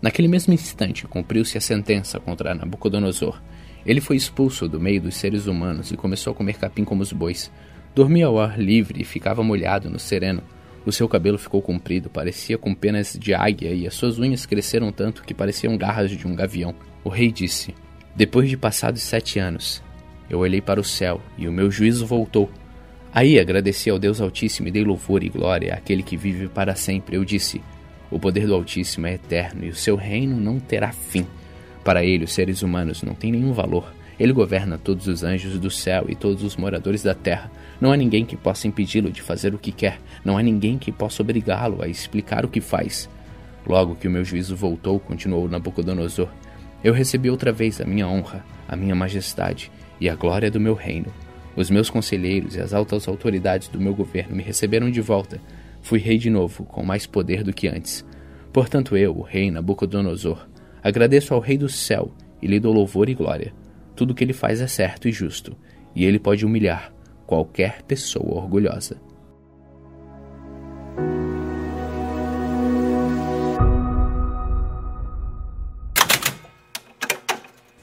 Naquele 0.00 0.28
mesmo 0.28 0.54
instante 0.54 1.08
cumpriu-se 1.08 1.58
a 1.58 1.60
sentença 1.60 2.20
contra 2.20 2.54
Nabucodonosor. 2.54 3.42
Ele 3.84 4.00
foi 4.00 4.14
expulso 4.14 4.68
do 4.68 4.78
meio 4.78 5.02
dos 5.02 5.16
seres 5.16 5.46
humanos 5.46 5.90
e 5.90 5.96
começou 5.96 6.32
a 6.32 6.36
comer 6.36 6.56
capim 6.56 6.84
como 6.84 7.02
os 7.02 7.12
bois. 7.12 7.50
Dormia 7.94 8.26
ao 8.26 8.38
ar 8.38 8.58
livre 8.58 9.02
e 9.02 9.04
ficava 9.04 9.42
molhado 9.42 9.90
no 9.90 9.98
sereno. 9.98 10.42
O 10.86 10.92
seu 10.92 11.08
cabelo 11.08 11.36
ficou 11.36 11.60
comprido, 11.60 12.08
parecia 12.08 12.56
com 12.56 12.74
penas 12.74 13.16
de 13.18 13.34
águia, 13.34 13.72
e 13.72 13.86
as 13.86 13.94
suas 13.94 14.18
unhas 14.18 14.46
cresceram 14.46 14.90
tanto 14.92 15.22
que 15.22 15.34
pareciam 15.34 15.76
garras 15.76 16.10
de 16.10 16.26
um 16.26 16.34
gavião. 16.34 16.74
O 17.04 17.08
rei 17.08 17.30
disse: 17.30 17.74
Depois 18.14 18.48
de 18.48 18.56
passados 18.56 19.02
sete 19.02 19.38
anos, 19.38 19.82
eu 20.28 20.38
olhei 20.38 20.60
para 20.60 20.80
o 20.80 20.84
céu 20.84 21.20
e 21.36 21.48
o 21.48 21.52
meu 21.52 21.70
juízo 21.70 22.06
voltou. 22.06 22.48
Aí 23.12 23.40
agradeci 23.40 23.90
ao 23.90 23.98
Deus 23.98 24.20
Altíssimo 24.20 24.68
e 24.68 24.70
dei 24.70 24.84
louvor 24.84 25.24
e 25.24 25.28
glória 25.28 25.74
àquele 25.74 26.02
que 26.02 26.16
vive 26.16 26.46
para 26.46 26.76
sempre. 26.76 27.16
Eu 27.16 27.24
disse: 27.24 27.60
O 28.10 28.20
poder 28.20 28.46
do 28.46 28.54
Altíssimo 28.54 29.08
é 29.08 29.14
eterno 29.14 29.64
e 29.64 29.68
o 29.68 29.74
seu 29.74 29.96
reino 29.96 30.36
não 30.40 30.60
terá 30.60 30.92
fim. 30.92 31.26
Para 31.84 32.04
ele, 32.04 32.24
os 32.24 32.32
seres 32.32 32.62
humanos 32.62 33.02
não 33.02 33.14
têm 33.14 33.32
nenhum 33.32 33.52
valor. 33.52 33.92
Ele 34.18 34.32
governa 34.32 34.78
todos 34.78 35.08
os 35.08 35.24
anjos 35.24 35.58
do 35.58 35.70
céu 35.70 36.04
e 36.08 36.14
todos 36.14 36.44
os 36.44 36.54
moradores 36.54 37.02
da 37.02 37.14
terra. 37.14 37.50
Não 37.80 37.90
há 37.90 37.96
ninguém 37.96 38.26
que 38.26 38.36
possa 38.36 38.68
impedi-lo 38.68 39.10
de 39.10 39.22
fazer 39.22 39.54
o 39.54 39.58
que 39.58 39.72
quer. 39.72 39.98
Não 40.22 40.36
há 40.36 40.42
ninguém 40.42 40.76
que 40.76 40.92
possa 40.92 41.22
obrigá-lo 41.22 41.82
a 41.82 41.88
explicar 41.88 42.44
o 42.44 42.48
que 42.48 42.60
faz. 42.60 43.08
Logo 43.66 43.94
que 43.94 44.06
o 44.06 44.10
meu 44.10 44.22
juízo 44.22 44.54
voltou, 44.54 45.00
continuou 45.00 45.48
Nabucodonosor, 45.48 46.28
eu 46.84 46.92
recebi 46.92 47.30
outra 47.30 47.52
vez 47.52 47.80
a 47.80 47.84
minha 47.84 48.06
honra, 48.06 48.44
a 48.68 48.76
minha 48.76 48.94
majestade 48.94 49.70
e 50.00 50.08
a 50.08 50.14
glória 50.14 50.50
do 50.50 50.60
meu 50.60 50.74
reino. 50.74 51.12
Os 51.56 51.70
meus 51.70 51.90
conselheiros 51.90 52.54
e 52.54 52.60
as 52.60 52.72
altas 52.74 53.08
autoridades 53.08 53.68
do 53.68 53.80
meu 53.80 53.94
governo 53.94 54.36
me 54.36 54.42
receberam 54.42 54.90
de 54.90 55.00
volta. 55.00 55.40
Fui 55.82 55.98
rei 55.98 56.18
de 56.18 56.30
novo, 56.30 56.64
com 56.64 56.84
mais 56.84 57.06
poder 57.06 57.42
do 57.42 57.52
que 57.52 57.68
antes. 57.68 58.04
Portanto, 58.52 58.96
eu, 58.96 59.16
o 59.16 59.22
rei 59.22 59.50
Nabucodonosor, 59.50 60.46
agradeço 60.82 61.32
ao 61.32 61.40
Rei 61.40 61.56
do 61.56 61.68
céu 61.68 62.12
e 62.42 62.46
lhe 62.46 62.60
dou 62.60 62.72
louvor 62.72 63.08
e 63.08 63.14
glória. 63.14 63.54
Tudo 63.94 64.10
o 64.10 64.14
que 64.14 64.24
ele 64.24 64.32
faz 64.32 64.60
é 64.60 64.66
certo 64.66 65.08
e 65.08 65.12
justo, 65.12 65.56
e 65.94 66.04
ele 66.04 66.18
pode 66.18 66.44
humilhar 66.44 66.92
qualquer 67.30 67.82
pessoa 67.82 68.42
orgulhosa. 68.42 69.00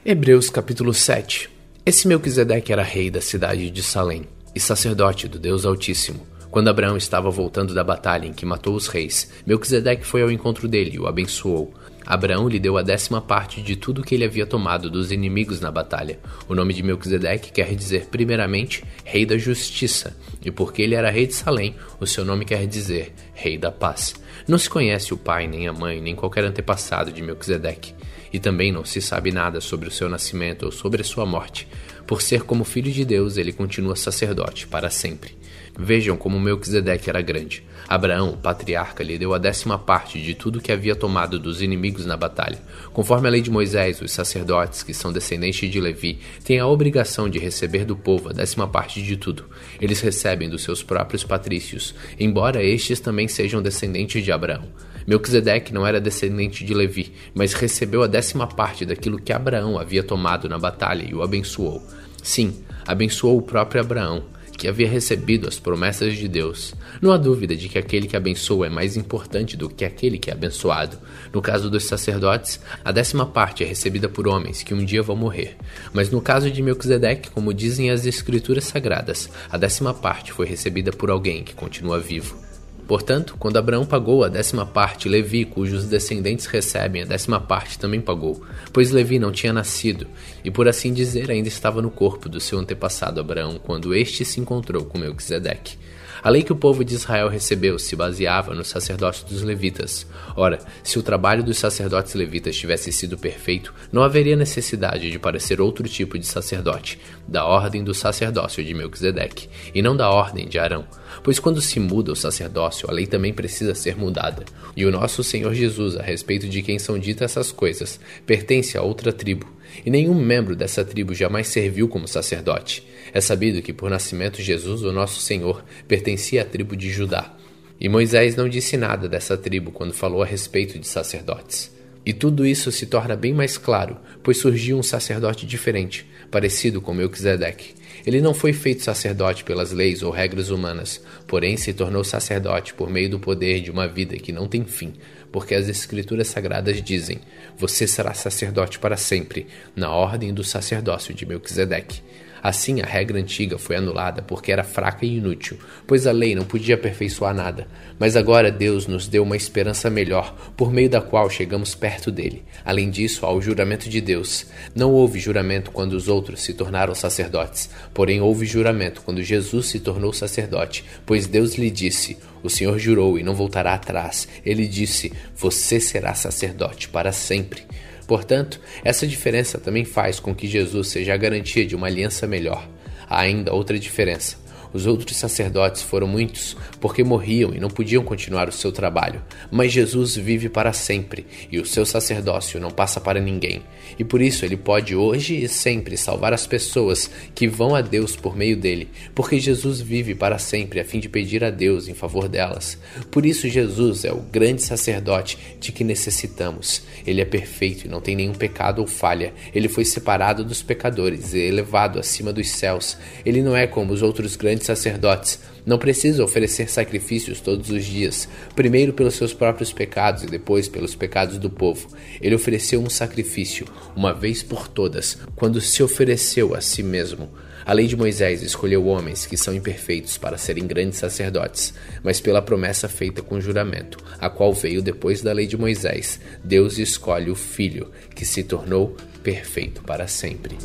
Hebreus 0.06 0.50
capítulo 0.50 0.94
7 0.94 1.50
Esse 1.86 2.10
Melquisedeque 2.10 2.74
era 2.74 2.84
rei 2.84 3.10
da 3.10 3.22
cidade 3.22 3.70
de 3.70 3.82
Salém 3.82 4.28
e 4.54 4.60
sacerdote 4.60 5.30
do 5.30 5.40
Deus 5.40 5.66
Altíssimo. 5.66 6.28
Quando 6.50 6.70
Abraão 6.70 6.98
estava 6.98 7.30
voltando 7.30 7.74
da 7.74 7.84
batalha 7.84 8.26
em 8.26 8.34
que 8.34 8.46
matou 8.46 8.76
os 8.76 8.88
reis, 8.88 9.32
Melquisedeque 9.46 10.06
foi 10.06 10.22
ao 10.22 10.32
encontro 10.32 10.68
dele 10.68 10.92
e 10.96 11.00
o 11.00 11.08
abençoou. 11.08 11.74
Abraão 12.06 12.48
lhe 12.48 12.58
deu 12.58 12.78
a 12.78 12.82
décima 12.82 13.20
parte 13.20 13.62
de 13.62 13.76
tudo 13.76 14.02
que 14.02 14.16
ele 14.16 14.24
havia 14.24 14.46
tomado 14.46 14.90
dos 14.90 15.12
inimigos 15.12 15.60
na 15.60 15.70
batalha. 15.70 16.18
O 16.48 16.56
nome 16.56 16.74
de 16.74 16.82
Melquisedeque 16.82 17.52
quer 17.52 17.76
dizer, 17.76 18.06
primeiramente, 18.06 18.82
Rei 19.04 19.26
da 19.26 19.38
Justiça, 19.38 20.16
e 20.44 20.50
porque 20.50 20.82
ele 20.82 20.96
era 20.96 21.12
rei 21.12 21.28
de 21.28 21.34
Salém, 21.34 21.76
o 22.00 22.08
seu 22.08 22.24
nome 22.24 22.46
quer 22.46 22.66
dizer 22.66 23.14
Rei 23.34 23.58
da 23.58 23.72
Paz. 23.72 24.16
Não 24.48 24.58
se 24.58 24.70
conhece 24.70 25.14
o 25.14 25.18
pai, 25.18 25.48
nem 25.48 25.68
a 25.68 25.74
mãe, 25.74 26.00
nem 26.00 26.16
qualquer 26.16 26.46
antepassado 26.46 27.12
de 27.12 27.22
Melquisedeque, 27.22 27.94
e 28.38 28.40
também 28.40 28.72
não 28.72 28.86
se 28.86 29.02
sabe 29.02 29.32
nada 29.32 29.60
sobre 29.60 29.88
o 29.88 29.92
seu 29.92 30.08
nascimento 30.08 30.68
ou 30.68 30.72
sobre 30.72 31.02
a 31.02 31.04
sua 31.04 31.26
morte. 31.26 31.68
Por 32.06 32.22
ser 32.22 32.44
como 32.44 32.64
filho 32.64 32.92
de 32.92 33.04
Deus, 33.04 33.36
ele 33.36 33.52
continua 33.52 33.96
sacerdote 33.96 34.68
para 34.68 34.92
sempre. 34.92 35.36
Vejam 35.76 36.16
como 36.16 36.40
Melquisedeque 36.40 37.10
era 37.10 37.20
grande. 37.20 37.64
Abraão, 37.88 38.38
patriarca, 38.38 39.04
lhe 39.04 39.18
deu 39.18 39.34
a 39.34 39.40
décima 39.40 39.80
parte 39.80 40.22
de 40.22 40.36
tudo 40.36 40.62
que 40.62 40.72
havia 40.72 40.96
tomado 40.96 41.40
dos 41.40 41.64
inimigos 41.64 42.06
na 42.06 42.16
batalha. 42.16 42.60
Conforme 42.94 43.28
a 43.28 43.32
lei 43.32 43.42
de 43.42 43.50
Moisés, 43.50 44.02
os 44.02 44.12
sacerdotes, 44.12 44.84
que 44.84 44.94
são 44.94 45.12
descendentes 45.12 45.68
de 45.70 45.82
Levi, 45.82 46.20
têm 46.44 46.60
a 46.60 46.68
obrigação 46.68 47.28
de 47.28 47.40
receber 47.40 47.86
do 47.86 47.98
povo 47.98 48.30
a 48.30 48.34
décima 48.34 48.68
parte 48.68 49.02
de 49.02 49.18
tudo. 49.18 49.46
Eles 49.82 50.00
recebem 50.00 50.48
dos 50.48 50.62
seus 50.62 50.84
próprios 50.84 51.24
patrícios, 51.24 51.96
embora 52.20 52.64
estes 52.64 53.00
também 53.00 53.28
sejam 53.28 53.64
descendentes 53.64 54.24
de 54.24 54.32
Abraão. 54.32 54.68
Melquisedeque 55.08 55.74
não 55.74 55.88
era 55.88 56.02
descendente 56.02 56.66
de 56.66 56.74
Levi, 56.74 57.14
mas 57.34 57.54
recebeu 57.54 58.04
a 58.04 58.08
décima 58.08 58.46
parte 58.46 58.86
daquilo 58.86 59.22
que 59.22 59.32
Abraão 59.32 59.80
havia 59.80 60.04
tomado 60.04 60.50
na 60.50 60.60
batalha 60.60 61.08
e 61.10 61.16
o 61.16 61.24
abençoou. 61.24 61.82
Sim, 62.22 62.54
abençoou 62.86 63.38
o 63.38 63.42
próprio 63.42 63.80
Abraão 63.80 64.26
que 64.58 64.68
havia 64.68 64.90
recebido 64.90 65.48
as 65.48 65.60
promessas 65.60 66.18
de 66.18 66.28
Deus. 66.28 66.74
Não 67.00 67.12
há 67.12 67.18
dúvida 67.18 67.56
de 67.56 67.70
que 67.70 67.78
aquele 67.78 68.08
que 68.08 68.18
abençoa 68.18 68.66
é 68.66 68.70
mais 68.70 68.98
importante 68.98 69.56
do 69.56 69.70
que 69.70 69.86
aquele 69.86 70.18
que 70.18 70.32
é 70.32 70.34
abençoado. 70.34 70.98
No 71.32 71.42
caso 71.42 71.70
dos 71.70 71.86
sacerdotes, 71.86 72.60
a 72.84 72.92
décima 72.92 73.26
parte 73.26 73.64
é 73.64 73.68
recebida 73.68 74.10
por 74.10 74.28
homens 74.28 74.64
que 74.64 74.74
um 74.74 74.84
dia 74.84 75.04
vão 75.04 75.16
morrer. 75.16 75.56
Mas 75.94 76.10
no 76.10 76.20
caso 76.20 76.50
de 76.50 76.62
Melquisedeque, 76.64 77.30
como 77.30 77.54
dizem 77.54 77.92
as 77.92 78.06
escrituras 78.06 78.64
sagradas, 78.64 79.30
a 79.50 79.58
décima 79.58 79.94
parte 79.94 80.34
foi 80.34 80.48
recebida 80.48 80.92
por 80.92 81.12
alguém 81.12 81.44
que 81.44 81.54
continua 81.54 82.00
vivo. 82.00 82.47
Portanto, 82.88 83.36
quando 83.38 83.58
Abraão 83.58 83.86
pagou 83.86 84.24
a 84.24 84.30
décima 84.30 84.66
parte, 84.66 85.10
Levi, 85.10 85.44
cujos 85.44 85.86
descendentes 85.86 86.46
recebem 86.46 87.02
a 87.02 87.06
décima 87.06 87.38
parte, 87.38 87.78
também 87.78 88.00
pagou, 88.00 88.42
pois 88.72 88.92
Levi 88.92 89.20
não 89.20 89.30
tinha 89.30 89.52
nascido, 89.52 90.08
e 90.42 90.50
por 90.50 90.70
assim 90.70 90.94
dizer, 90.94 91.30
ainda 91.30 91.50
estava 91.50 91.82
no 91.82 91.92
corpo 91.92 92.30
do 92.30 92.40
seu 92.40 92.58
antepassado 92.58 93.20
Abraão 93.20 93.60
quando 93.62 93.94
este 93.94 94.24
se 94.24 94.40
encontrou 94.40 94.86
com 94.86 94.98
Melquisedeque. 94.98 95.78
A 96.24 96.30
lei 96.30 96.44
que 96.44 96.52
o 96.52 96.56
povo 96.56 96.84
de 96.84 96.96
Israel 96.96 97.30
recebeu 97.30 97.78
se 97.78 97.96
baseava 97.96 98.54
no 98.54 98.64
sacerdócio 98.64 99.26
dos 99.28 99.44
levitas. 99.44 100.08
Ora, 100.36 100.60
se 100.84 100.98
o 100.98 101.04
trabalho 101.04 101.44
dos 101.44 101.58
sacerdotes 101.58 102.14
levitas 102.14 102.56
tivesse 102.56 102.92
sido 102.92 103.18
perfeito, 103.18 103.74
não 103.92 104.02
haveria 104.02 104.36
necessidade 104.36 105.12
de 105.12 105.20
parecer 105.20 105.62
outro 105.62 105.88
tipo 105.88 106.18
de 106.18 106.26
sacerdote, 106.26 107.00
da 107.28 107.46
ordem 107.46 107.84
do 107.84 107.94
sacerdócio 107.94 108.64
de 108.64 108.74
Melquisedeque, 108.74 109.50
e 109.74 109.82
não 109.82 109.96
da 109.96 110.10
ordem 110.10 110.48
de 110.48 110.58
Arão. 110.58 110.86
Pois 111.24 111.40
quando 111.40 111.62
se 111.62 111.80
muda 111.80 112.12
o 112.12 112.16
sacerdócio, 112.16 112.90
a 112.90 112.94
lei 112.94 113.06
também 113.06 113.34
precisa 113.34 113.76
ser 113.76 113.96
mudada. 113.96 114.44
E 114.76 114.86
o 114.86 114.92
nosso 114.92 115.24
Senhor 115.24 115.54
Jesus, 115.54 115.96
a 115.96 116.02
respeito 116.02 116.48
de 116.48 116.62
quem 116.62 116.80
são 116.80 116.98
ditas 116.98 117.32
essas 117.32 117.52
coisas, 117.52 118.00
pertence 118.26 118.78
a 118.78 118.82
outra 118.82 119.12
tribo, 119.12 119.57
e 119.86 119.90
nenhum 119.90 120.14
membro 120.14 120.56
dessa 120.56 120.84
tribo 120.84 121.14
jamais 121.14 121.48
serviu 121.48 121.88
como 121.88 122.08
sacerdote. 122.08 122.86
É 123.14 123.22
sabido 123.22 123.62
que 123.62 123.74
por 123.74 123.90
nascimento 123.90 124.42
Jesus, 124.42 124.84
o 124.84 124.92
nosso 124.92 125.20
Senhor, 125.22 125.64
pertencia 125.88 126.42
à 126.42 126.46
tribo 126.46 126.76
de 126.76 126.90
Judá. 126.90 127.36
E 127.80 127.88
Moisés 127.88 128.36
não 128.36 128.50
disse 128.50 128.76
nada 128.76 129.08
dessa 129.08 129.38
tribo 129.38 129.72
quando 129.72 129.94
falou 129.94 130.24
a 130.24 130.26
respeito 130.26 130.80
de 130.80 130.88
sacerdotes. 130.88 131.76
E 132.06 132.14
tudo 132.14 132.46
isso 132.46 132.72
se 132.72 132.86
torna 132.86 133.16
bem 133.16 133.34
mais 133.34 133.58
claro, 133.58 133.98
pois 134.24 134.38
surgiu 134.38 134.78
um 134.78 134.84
sacerdote 134.84 135.46
diferente, 135.46 136.08
parecido 136.32 136.82
com 136.82 136.94
Melquisedeque. 136.94 137.76
Ele 138.06 138.22
não 138.22 138.34
foi 138.34 138.54
feito 138.54 138.82
sacerdote 138.82 139.44
pelas 139.44 139.74
leis 139.74 140.02
ou 140.02 140.10
regras 140.10 140.50
humanas, 140.50 141.04
porém 141.28 141.58
se 141.58 141.74
tornou 141.74 142.06
sacerdote 142.06 142.74
por 142.74 142.90
meio 142.90 143.10
do 143.10 143.20
poder 143.20 143.60
de 143.60 143.70
uma 143.70 143.86
vida 143.88 144.16
que 144.16 144.32
não 144.32 144.48
tem 144.48 144.64
fim, 144.64 144.94
porque 145.32 145.56
as 145.56 145.68
Escrituras 145.68 146.28
Sagradas 146.28 146.82
dizem: 146.82 147.20
Você 147.58 147.88
será 147.88 148.14
sacerdote 148.14 148.80
para 148.80 148.98
sempre, 148.98 149.48
na 149.76 149.92
ordem 149.92 150.34
do 150.34 150.44
sacerdócio 150.44 151.14
de 151.14 151.26
Melquisedeque. 151.26 152.02
Assim, 152.48 152.80
a 152.80 152.86
regra 152.86 153.20
antiga 153.20 153.58
foi 153.58 153.76
anulada 153.76 154.22
porque 154.22 154.54
era 154.54 154.64
fraca 154.64 155.06
e 155.06 155.18
inútil, 155.18 155.58
pois 155.86 156.08
a 156.08 156.14
lei 156.14 156.34
não 156.34 156.46
podia 156.46 156.76
aperfeiçoar 156.76 157.36
nada. 157.36 157.68
Mas 158.00 158.16
agora 158.16 158.50
Deus 158.50 158.88
nos 158.88 159.06
deu 159.06 159.24
uma 159.24 159.36
esperança 159.36 159.90
melhor, 159.90 160.34
por 160.56 160.72
meio 160.72 160.90
da 160.90 161.02
qual 161.02 161.30
chegamos 161.30 161.76
perto 161.76 162.10
dele. 162.10 162.46
Além 162.64 162.90
disso, 162.90 163.26
há 163.26 163.34
o 163.34 163.42
juramento 163.42 163.90
de 163.90 164.00
Deus. 164.00 164.46
Não 164.74 164.94
houve 164.94 165.20
juramento 165.20 165.72
quando 165.72 165.92
os 165.92 166.08
outros 166.08 166.42
se 166.42 166.54
tornaram 166.54 166.96
sacerdotes, 166.96 167.70
porém 167.94 168.22
houve 168.22 168.46
juramento 168.46 169.02
quando 169.02 169.22
Jesus 169.22 169.66
se 169.66 169.82
tornou 169.82 170.14
sacerdote, 170.14 170.86
pois 171.06 171.28
Deus 171.28 171.56
lhe 171.56 171.70
disse: 171.70 172.18
O 172.42 172.50
Senhor 172.50 172.80
jurou 172.80 173.20
e 173.20 173.24
não 173.24 173.36
voltará 173.36 173.74
atrás. 173.74 174.26
Ele 174.46 174.66
disse: 174.66 175.12
Você 175.36 175.82
será 175.82 176.14
sacerdote 176.14 176.88
para 176.88 177.12
sempre. 177.12 177.64
Portanto, 178.08 178.60
essa 178.84 179.06
diferença 179.06 179.60
também 179.60 179.84
faz 179.84 180.20
com 180.20 180.34
que 180.34 180.48
Jesus 180.48 180.88
seja 180.88 181.14
a 181.14 181.18
garantia 181.18 181.66
de 181.66 181.76
uma 181.76 181.88
aliança 181.88 182.26
melhor. 182.26 182.68
Há 183.10 183.20
ainda 183.20 183.54
outra 183.54 183.78
diferença. 183.78 184.38
Os 184.74 184.86
outros 184.86 185.18
sacerdotes 185.18 185.82
foram 185.82 186.08
muitos, 186.08 186.56
porque 186.80 187.04
morriam 187.04 187.54
e 187.54 187.60
não 187.60 187.70
podiam 187.70 188.04
continuar 188.04 188.50
o 188.50 188.52
seu 188.52 188.72
trabalho. 188.72 189.22
Mas 189.52 189.72
Jesus 189.72 190.16
vive 190.16 190.50
para 190.50 190.74
sempre, 190.74 191.26
e 191.52 191.60
o 191.60 191.66
seu 191.66 191.86
sacerdócio 191.86 192.60
não 192.60 192.72
passa 192.72 193.00
para 193.00 193.20
ninguém. 193.20 193.62
E 193.98 194.04
por 194.04 194.22
isso 194.22 194.46
ele 194.46 194.58
pode 194.58 194.96
hoje 194.96 195.36
e 195.36 195.48
sempre 195.48 195.98
salvar 195.98 196.34
as 196.34 196.48
pessoas 196.48 197.10
que 197.34 197.48
vão 197.48 197.76
a 197.76 197.82
Deus 197.82 198.16
por 198.16 198.36
meio 198.36 198.58
dele, 198.58 198.90
porque 199.14 199.40
Jesus 199.40 199.80
vive 199.80 200.16
para 200.16 200.38
sempre 200.38 200.80
a 200.80 200.86
fim 200.86 201.00
de 201.00 201.10
pedir 201.10 201.44
a 201.44 201.50
Deus 201.50 201.88
em 201.88 201.94
favor 201.94 202.28
delas. 202.28 202.78
Por 203.12 203.26
isso 203.26 203.48
Jesus 203.48 204.06
é 204.06 204.12
o 204.12 204.18
grande 204.18 204.62
sacerdote 204.64 205.38
de 205.60 205.72
que 205.72 205.84
necessitamos. 205.84 206.82
Ele 207.06 207.22
é 207.22 207.26
perfeito 207.26 207.86
e 207.86 207.90
não 207.90 208.02
tem 208.02 208.16
nenhum 208.16 208.34
pecado 208.34 208.80
ou 208.80 208.88
falha. 208.88 209.34
Ele 209.54 209.68
foi 209.68 209.86
separado 209.86 210.44
dos 210.44 210.62
pecadores 210.62 211.34
e 211.34 211.40
elevado 211.40 212.00
acima 212.00 212.34
dos 212.34 212.50
céus. 212.50 212.98
Ele 213.26 213.42
não 213.42 213.56
é 213.56 213.68
como 213.68 213.94
os 213.94 214.02
outros 214.02 214.36
grandes 214.36 214.57
grandes 214.58 214.66
sacerdotes 214.66 215.40
não 215.66 215.78
precisa 215.78 216.24
oferecer 216.24 216.70
sacrifícios 216.70 217.40
todos 217.40 217.70
os 217.70 217.84
dias, 217.86 218.28
primeiro 218.56 218.94
pelos 218.94 219.16
seus 219.16 219.34
próprios 219.34 219.72
pecados 219.72 220.24
e 220.24 220.28
depois 220.28 220.68
pelos 220.68 220.96
pecados 220.96 221.38
do 221.38 221.50
povo. 221.50 221.90
Ele 222.22 222.36
ofereceu 222.36 222.82
um 222.82 222.90
sacrifício, 222.90 223.68
uma 223.96 224.14
vez 224.14 224.42
por 224.42 224.68
todas, 224.68 225.18
quando 225.36 225.62
se 225.62 225.84
ofereceu 225.84 226.56
a 226.56 226.62
si 226.62 226.82
mesmo. 226.82 227.30
A 227.66 227.74
lei 227.74 227.86
de 227.86 227.98
Moisés 227.98 228.42
escolheu 228.42 228.88
homens 228.88 229.26
que 229.26 229.36
são 229.36 229.54
imperfeitos 229.54 230.18
para 230.18 230.38
serem 230.38 230.66
grandes 230.66 231.00
sacerdotes, 231.00 231.74
mas 232.02 232.22
pela 232.22 232.42
promessa 232.42 232.88
feita 232.88 233.22
com 233.22 233.42
juramento, 233.42 233.98
a 234.20 234.30
qual 234.30 234.54
veio 234.54 234.82
depois 234.82 235.22
da 235.22 235.34
lei 235.34 235.46
de 235.46 235.58
Moisés, 235.58 236.18
Deus 236.42 236.78
escolhe 236.78 237.30
o 237.30 237.36
Filho, 237.36 237.92
que 238.16 238.26
se 238.26 238.42
tornou 238.42 238.96
perfeito 239.22 239.84
para 239.84 240.08
sempre. 240.08 240.56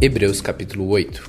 Hebreus 0.00 0.40
capítulo 0.40 0.86
8 0.90 1.28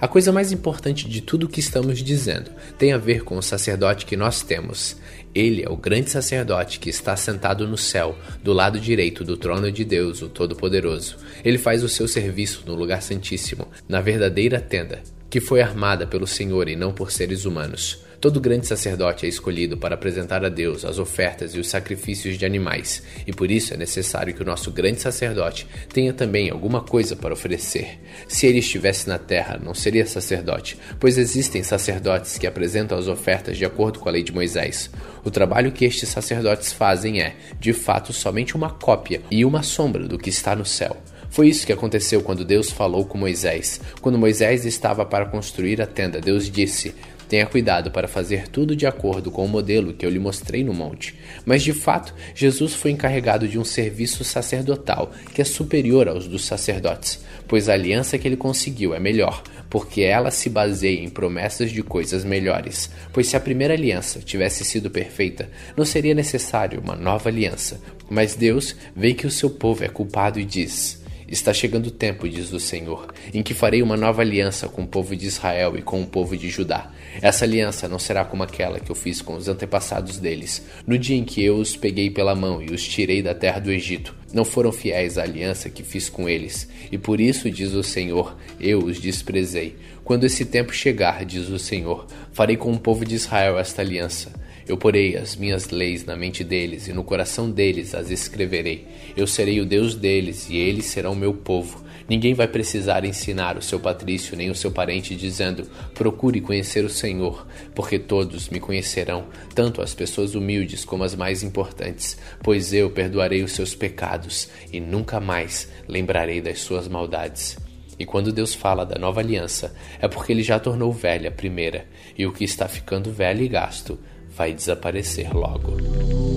A 0.00 0.06
coisa 0.06 0.30
mais 0.30 0.52
importante 0.52 1.08
de 1.08 1.20
tudo 1.20 1.46
o 1.46 1.48
que 1.48 1.58
estamos 1.58 1.98
dizendo 1.98 2.48
tem 2.78 2.92
a 2.92 2.96
ver 2.96 3.24
com 3.24 3.36
o 3.36 3.42
sacerdote 3.42 4.06
que 4.06 4.16
nós 4.16 4.40
temos. 4.40 4.96
Ele 5.34 5.64
é 5.64 5.68
o 5.68 5.76
grande 5.76 6.08
sacerdote 6.08 6.78
que 6.78 6.88
está 6.88 7.16
sentado 7.16 7.66
no 7.66 7.76
céu, 7.76 8.16
do 8.40 8.52
lado 8.52 8.78
direito 8.78 9.24
do 9.24 9.36
trono 9.36 9.72
de 9.72 9.84
Deus, 9.84 10.22
o 10.22 10.28
Todo-Poderoso. 10.28 11.16
Ele 11.44 11.58
faz 11.58 11.82
o 11.82 11.88
seu 11.88 12.06
serviço 12.06 12.62
no 12.66 12.76
lugar 12.76 13.02
santíssimo, 13.02 13.66
na 13.88 14.00
verdadeira 14.00 14.60
tenda, 14.60 15.02
que 15.28 15.40
foi 15.40 15.60
armada 15.60 16.06
pelo 16.06 16.26
Senhor 16.26 16.68
e 16.68 16.76
não 16.76 16.92
por 16.92 17.10
seres 17.10 17.44
humanos. 17.44 17.98
Todo 18.20 18.40
grande 18.40 18.66
sacerdote 18.66 19.26
é 19.26 19.28
escolhido 19.28 19.76
para 19.76 19.94
apresentar 19.94 20.44
a 20.44 20.48
Deus 20.48 20.84
as 20.84 20.98
ofertas 20.98 21.54
e 21.54 21.60
os 21.60 21.68
sacrifícios 21.68 22.36
de 22.36 22.44
animais, 22.44 23.00
e 23.24 23.32
por 23.32 23.48
isso 23.48 23.72
é 23.72 23.76
necessário 23.76 24.34
que 24.34 24.42
o 24.42 24.44
nosso 24.44 24.72
grande 24.72 25.00
sacerdote 25.00 25.68
tenha 25.92 26.12
também 26.12 26.50
alguma 26.50 26.80
coisa 26.80 27.14
para 27.14 27.32
oferecer. 27.32 28.00
Se 28.26 28.44
ele 28.44 28.58
estivesse 28.58 29.06
na 29.06 29.18
terra, 29.18 29.60
não 29.62 29.72
seria 29.72 30.04
sacerdote, 30.04 30.76
pois 30.98 31.16
existem 31.16 31.62
sacerdotes 31.62 32.36
que 32.38 32.46
apresentam 32.46 32.98
as 32.98 33.06
ofertas 33.06 33.56
de 33.56 33.64
acordo 33.64 34.00
com 34.00 34.08
a 34.08 34.12
lei 34.12 34.24
de 34.24 34.32
Moisés. 34.32 34.90
O 35.24 35.30
trabalho 35.30 35.70
que 35.70 35.84
estes 35.84 36.08
sacerdotes 36.08 36.72
fazem 36.72 37.22
é, 37.22 37.36
de 37.60 37.72
fato, 37.72 38.12
somente 38.12 38.56
uma 38.56 38.70
cópia 38.70 39.22
e 39.30 39.44
uma 39.44 39.62
sombra 39.62 40.08
do 40.08 40.18
que 40.18 40.28
está 40.28 40.56
no 40.56 40.64
céu. 40.64 40.96
Foi 41.30 41.46
isso 41.46 41.64
que 41.66 41.72
aconteceu 41.72 42.22
quando 42.22 42.44
Deus 42.44 42.70
falou 42.70 43.04
com 43.04 43.16
Moisés. 43.16 43.80
Quando 44.00 44.18
Moisés 44.18 44.64
estava 44.64 45.04
para 45.04 45.26
construir 45.26 45.80
a 45.80 45.86
tenda, 45.86 46.20
Deus 46.20 46.50
disse: 46.50 46.94
Tenha 47.28 47.44
cuidado 47.44 47.90
para 47.90 48.08
fazer 48.08 48.48
tudo 48.48 48.74
de 48.74 48.86
acordo 48.86 49.30
com 49.30 49.44
o 49.44 49.48
modelo 49.48 49.92
que 49.92 50.06
eu 50.06 50.10
lhe 50.10 50.18
mostrei 50.18 50.64
no 50.64 50.72
monte. 50.72 51.14
Mas 51.44 51.62
de 51.62 51.74
fato, 51.74 52.14
Jesus 52.34 52.72
foi 52.72 52.90
encarregado 52.90 53.46
de 53.46 53.58
um 53.58 53.64
serviço 53.64 54.24
sacerdotal 54.24 55.12
que 55.34 55.42
é 55.42 55.44
superior 55.44 56.08
aos 56.08 56.26
dos 56.26 56.46
sacerdotes, 56.46 57.22
pois 57.46 57.68
a 57.68 57.74
aliança 57.74 58.16
que 58.16 58.26
ele 58.26 58.36
conseguiu 58.36 58.94
é 58.94 58.98
melhor, 58.98 59.42
porque 59.68 60.00
ela 60.00 60.30
se 60.30 60.48
baseia 60.48 61.00
em 61.00 61.10
promessas 61.10 61.70
de 61.70 61.82
coisas 61.82 62.24
melhores. 62.24 62.90
Pois 63.12 63.28
se 63.28 63.36
a 63.36 63.40
primeira 63.40 63.74
aliança 63.74 64.20
tivesse 64.20 64.64
sido 64.64 64.90
perfeita, 64.90 65.50
não 65.76 65.84
seria 65.84 66.14
necessário 66.14 66.80
uma 66.80 66.96
nova 66.96 67.28
aliança. 67.28 67.78
Mas 68.08 68.34
Deus 68.34 68.74
vê 68.96 69.12
que 69.12 69.26
o 69.26 69.30
seu 69.30 69.50
povo 69.50 69.84
é 69.84 69.88
culpado 69.88 70.40
e 70.40 70.44
diz: 70.46 71.02
Está 71.28 71.52
chegando 71.52 71.88
o 71.88 71.90
tempo, 71.90 72.26
diz 72.26 72.54
o 72.54 72.58
Senhor, 72.58 73.12
em 73.34 73.42
que 73.42 73.52
farei 73.52 73.82
uma 73.82 73.98
nova 73.98 74.22
aliança 74.22 74.66
com 74.66 74.84
o 74.84 74.86
povo 74.86 75.14
de 75.14 75.26
Israel 75.26 75.76
e 75.76 75.82
com 75.82 76.00
o 76.00 76.06
povo 76.06 76.34
de 76.38 76.48
Judá. 76.48 76.90
Essa 77.20 77.44
aliança 77.44 77.86
não 77.86 77.98
será 77.98 78.24
como 78.24 78.42
aquela 78.42 78.80
que 78.80 78.90
eu 78.90 78.94
fiz 78.94 79.20
com 79.20 79.34
os 79.34 79.46
antepassados 79.46 80.18
deles, 80.18 80.64
no 80.86 80.98
dia 80.98 81.18
em 81.18 81.24
que 81.24 81.44
eu 81.44 81.56
os 81.56 81.76
peguei 81.76 82.08
pela 82.08 82.34
mão 82.34 82.62
e 82.62 82.72
os 82.72 82.82
tirei 82.82 83.20
da 83.20 83.34
terra 83.34 83.60
do 83.60 83.70
Egito. 83.70 84.16
Não 84.32 84.42
foram 84.42 84.72
fiéis 84.72 85.18
à 85.18 85.22
aliança 85.22 85.68
que 85.68 85.82
fiz 85.82 86.08
com 86.08 86.26
eles, 86.26 86.66
e 86.90 86.96
por 86.96 87.20
isso, 87.20 87.50
diz 87.50 87.74
o 87.74 87.82
Senhor, 87.82 88.34
eu 88.58 88.78
os 88.78 88.98
desprezei. 88.98 89.76
Quando 90.02 90.24
esse 90.24 90.46
tempo 90.46 90.72
chegar, 90.72 91.26
diz 91.26 91.50
o 91.50 91.58
Senhor, 91.58 92.06
farei 92.32 92.56
com 92.56 92.72
o 92.72 92.80
povo 92.80 93.04
de 93.04 93.14
Israel 93.14 93.58
esta 93.58 93.82
aliança. 93.82 94.32
Eu 94.68 94.76
porei 94.76 95.16
as 95.16 95.34
minhas 95.34 95.70
leis 95.70 96.04
na 96.04 96.14
mente 96.14 96.44
deles 96.44 96.88
e 96.88 96.92
no 96.92 97.02
coração 97.02 97.50
deles 97.50 97.94
as 97.94 98.10
escreverei. 98.10 98.86
Eu 99.16 99.26
serei 99.26 99.62
o 99.62 99.66
Deus 99.66 99.94
deles 99.94 100.50
e 100.50 100.58
eles 100.58 100.84
serão 100.84 101.14
meu 101.14 101.32
povo. 101.32 101.82
Ninguém 102.06 102.34
vai 102.34 102.46
precisar 102.46 103.02
ensinar 103.06 103.56
o 103.56 103.62
seu 103.62 103.80
patrício 103.80 104.36
nem 104.36 104.50
o 104.50 104.54
seu 104.54 104.70
parente, 104.70 105.16
dizendo: 105.16 105.66
procure 105.94 106.42
conhecer 106.42 106.84
o 106.84 106.90
Senhor, 106.90 107.46
porque 107.74 107.98
todos 107.98 108.50
me 108.50 108.60
conhecerão, 108.60 109.28
tanto 109.54 109.80
as 109.80 109.94
pessoas 109.94 110.34
humildes 110.34 110.84
como 110.84 111.02
as 111.02 111.14
mais 111.14 111.42
importantes, 111.42 112.18
pois 112.42 112.74
eu 112.74 112.90
perdoarei 112.90 113.42
os 113.42 113.52
seus 113.52 113.74
pecados 113.74 114.50
e 114.70 114.80
nunca 114.80 115.18
mais 115.18 115.70
lembrarei 115.88 116.42
das 116.42 116.60
suas 116.60 116.86
maldades. 116.88 117.56
E 117.98 118.04
quando 118.04 118.32
Deus 118.32 118.54
fala 118.54 118.84
da 118.84 118.98
nova 118.98 119.20
aliança, 119.20 119.74
é 119.98 120.06
porque 120.06 120.32
ele 120.32 120.42
já 120.42 120.58
tornou 120.58 120.92
velha 120.92 121.30
a 121.30 121.32
primeira, 121.32 121.86
e 122.16 122.26
o 122.26 122.32
que 122.32 122.44
está 122.44 122.68
ficando 122.68 123.10
velho 123.10 123.42
e 123.42 123.48
gasto 123.48 123.98
vai 124.38 124.54
desaparecer 124.54 125.34
logo. 125.34 126.27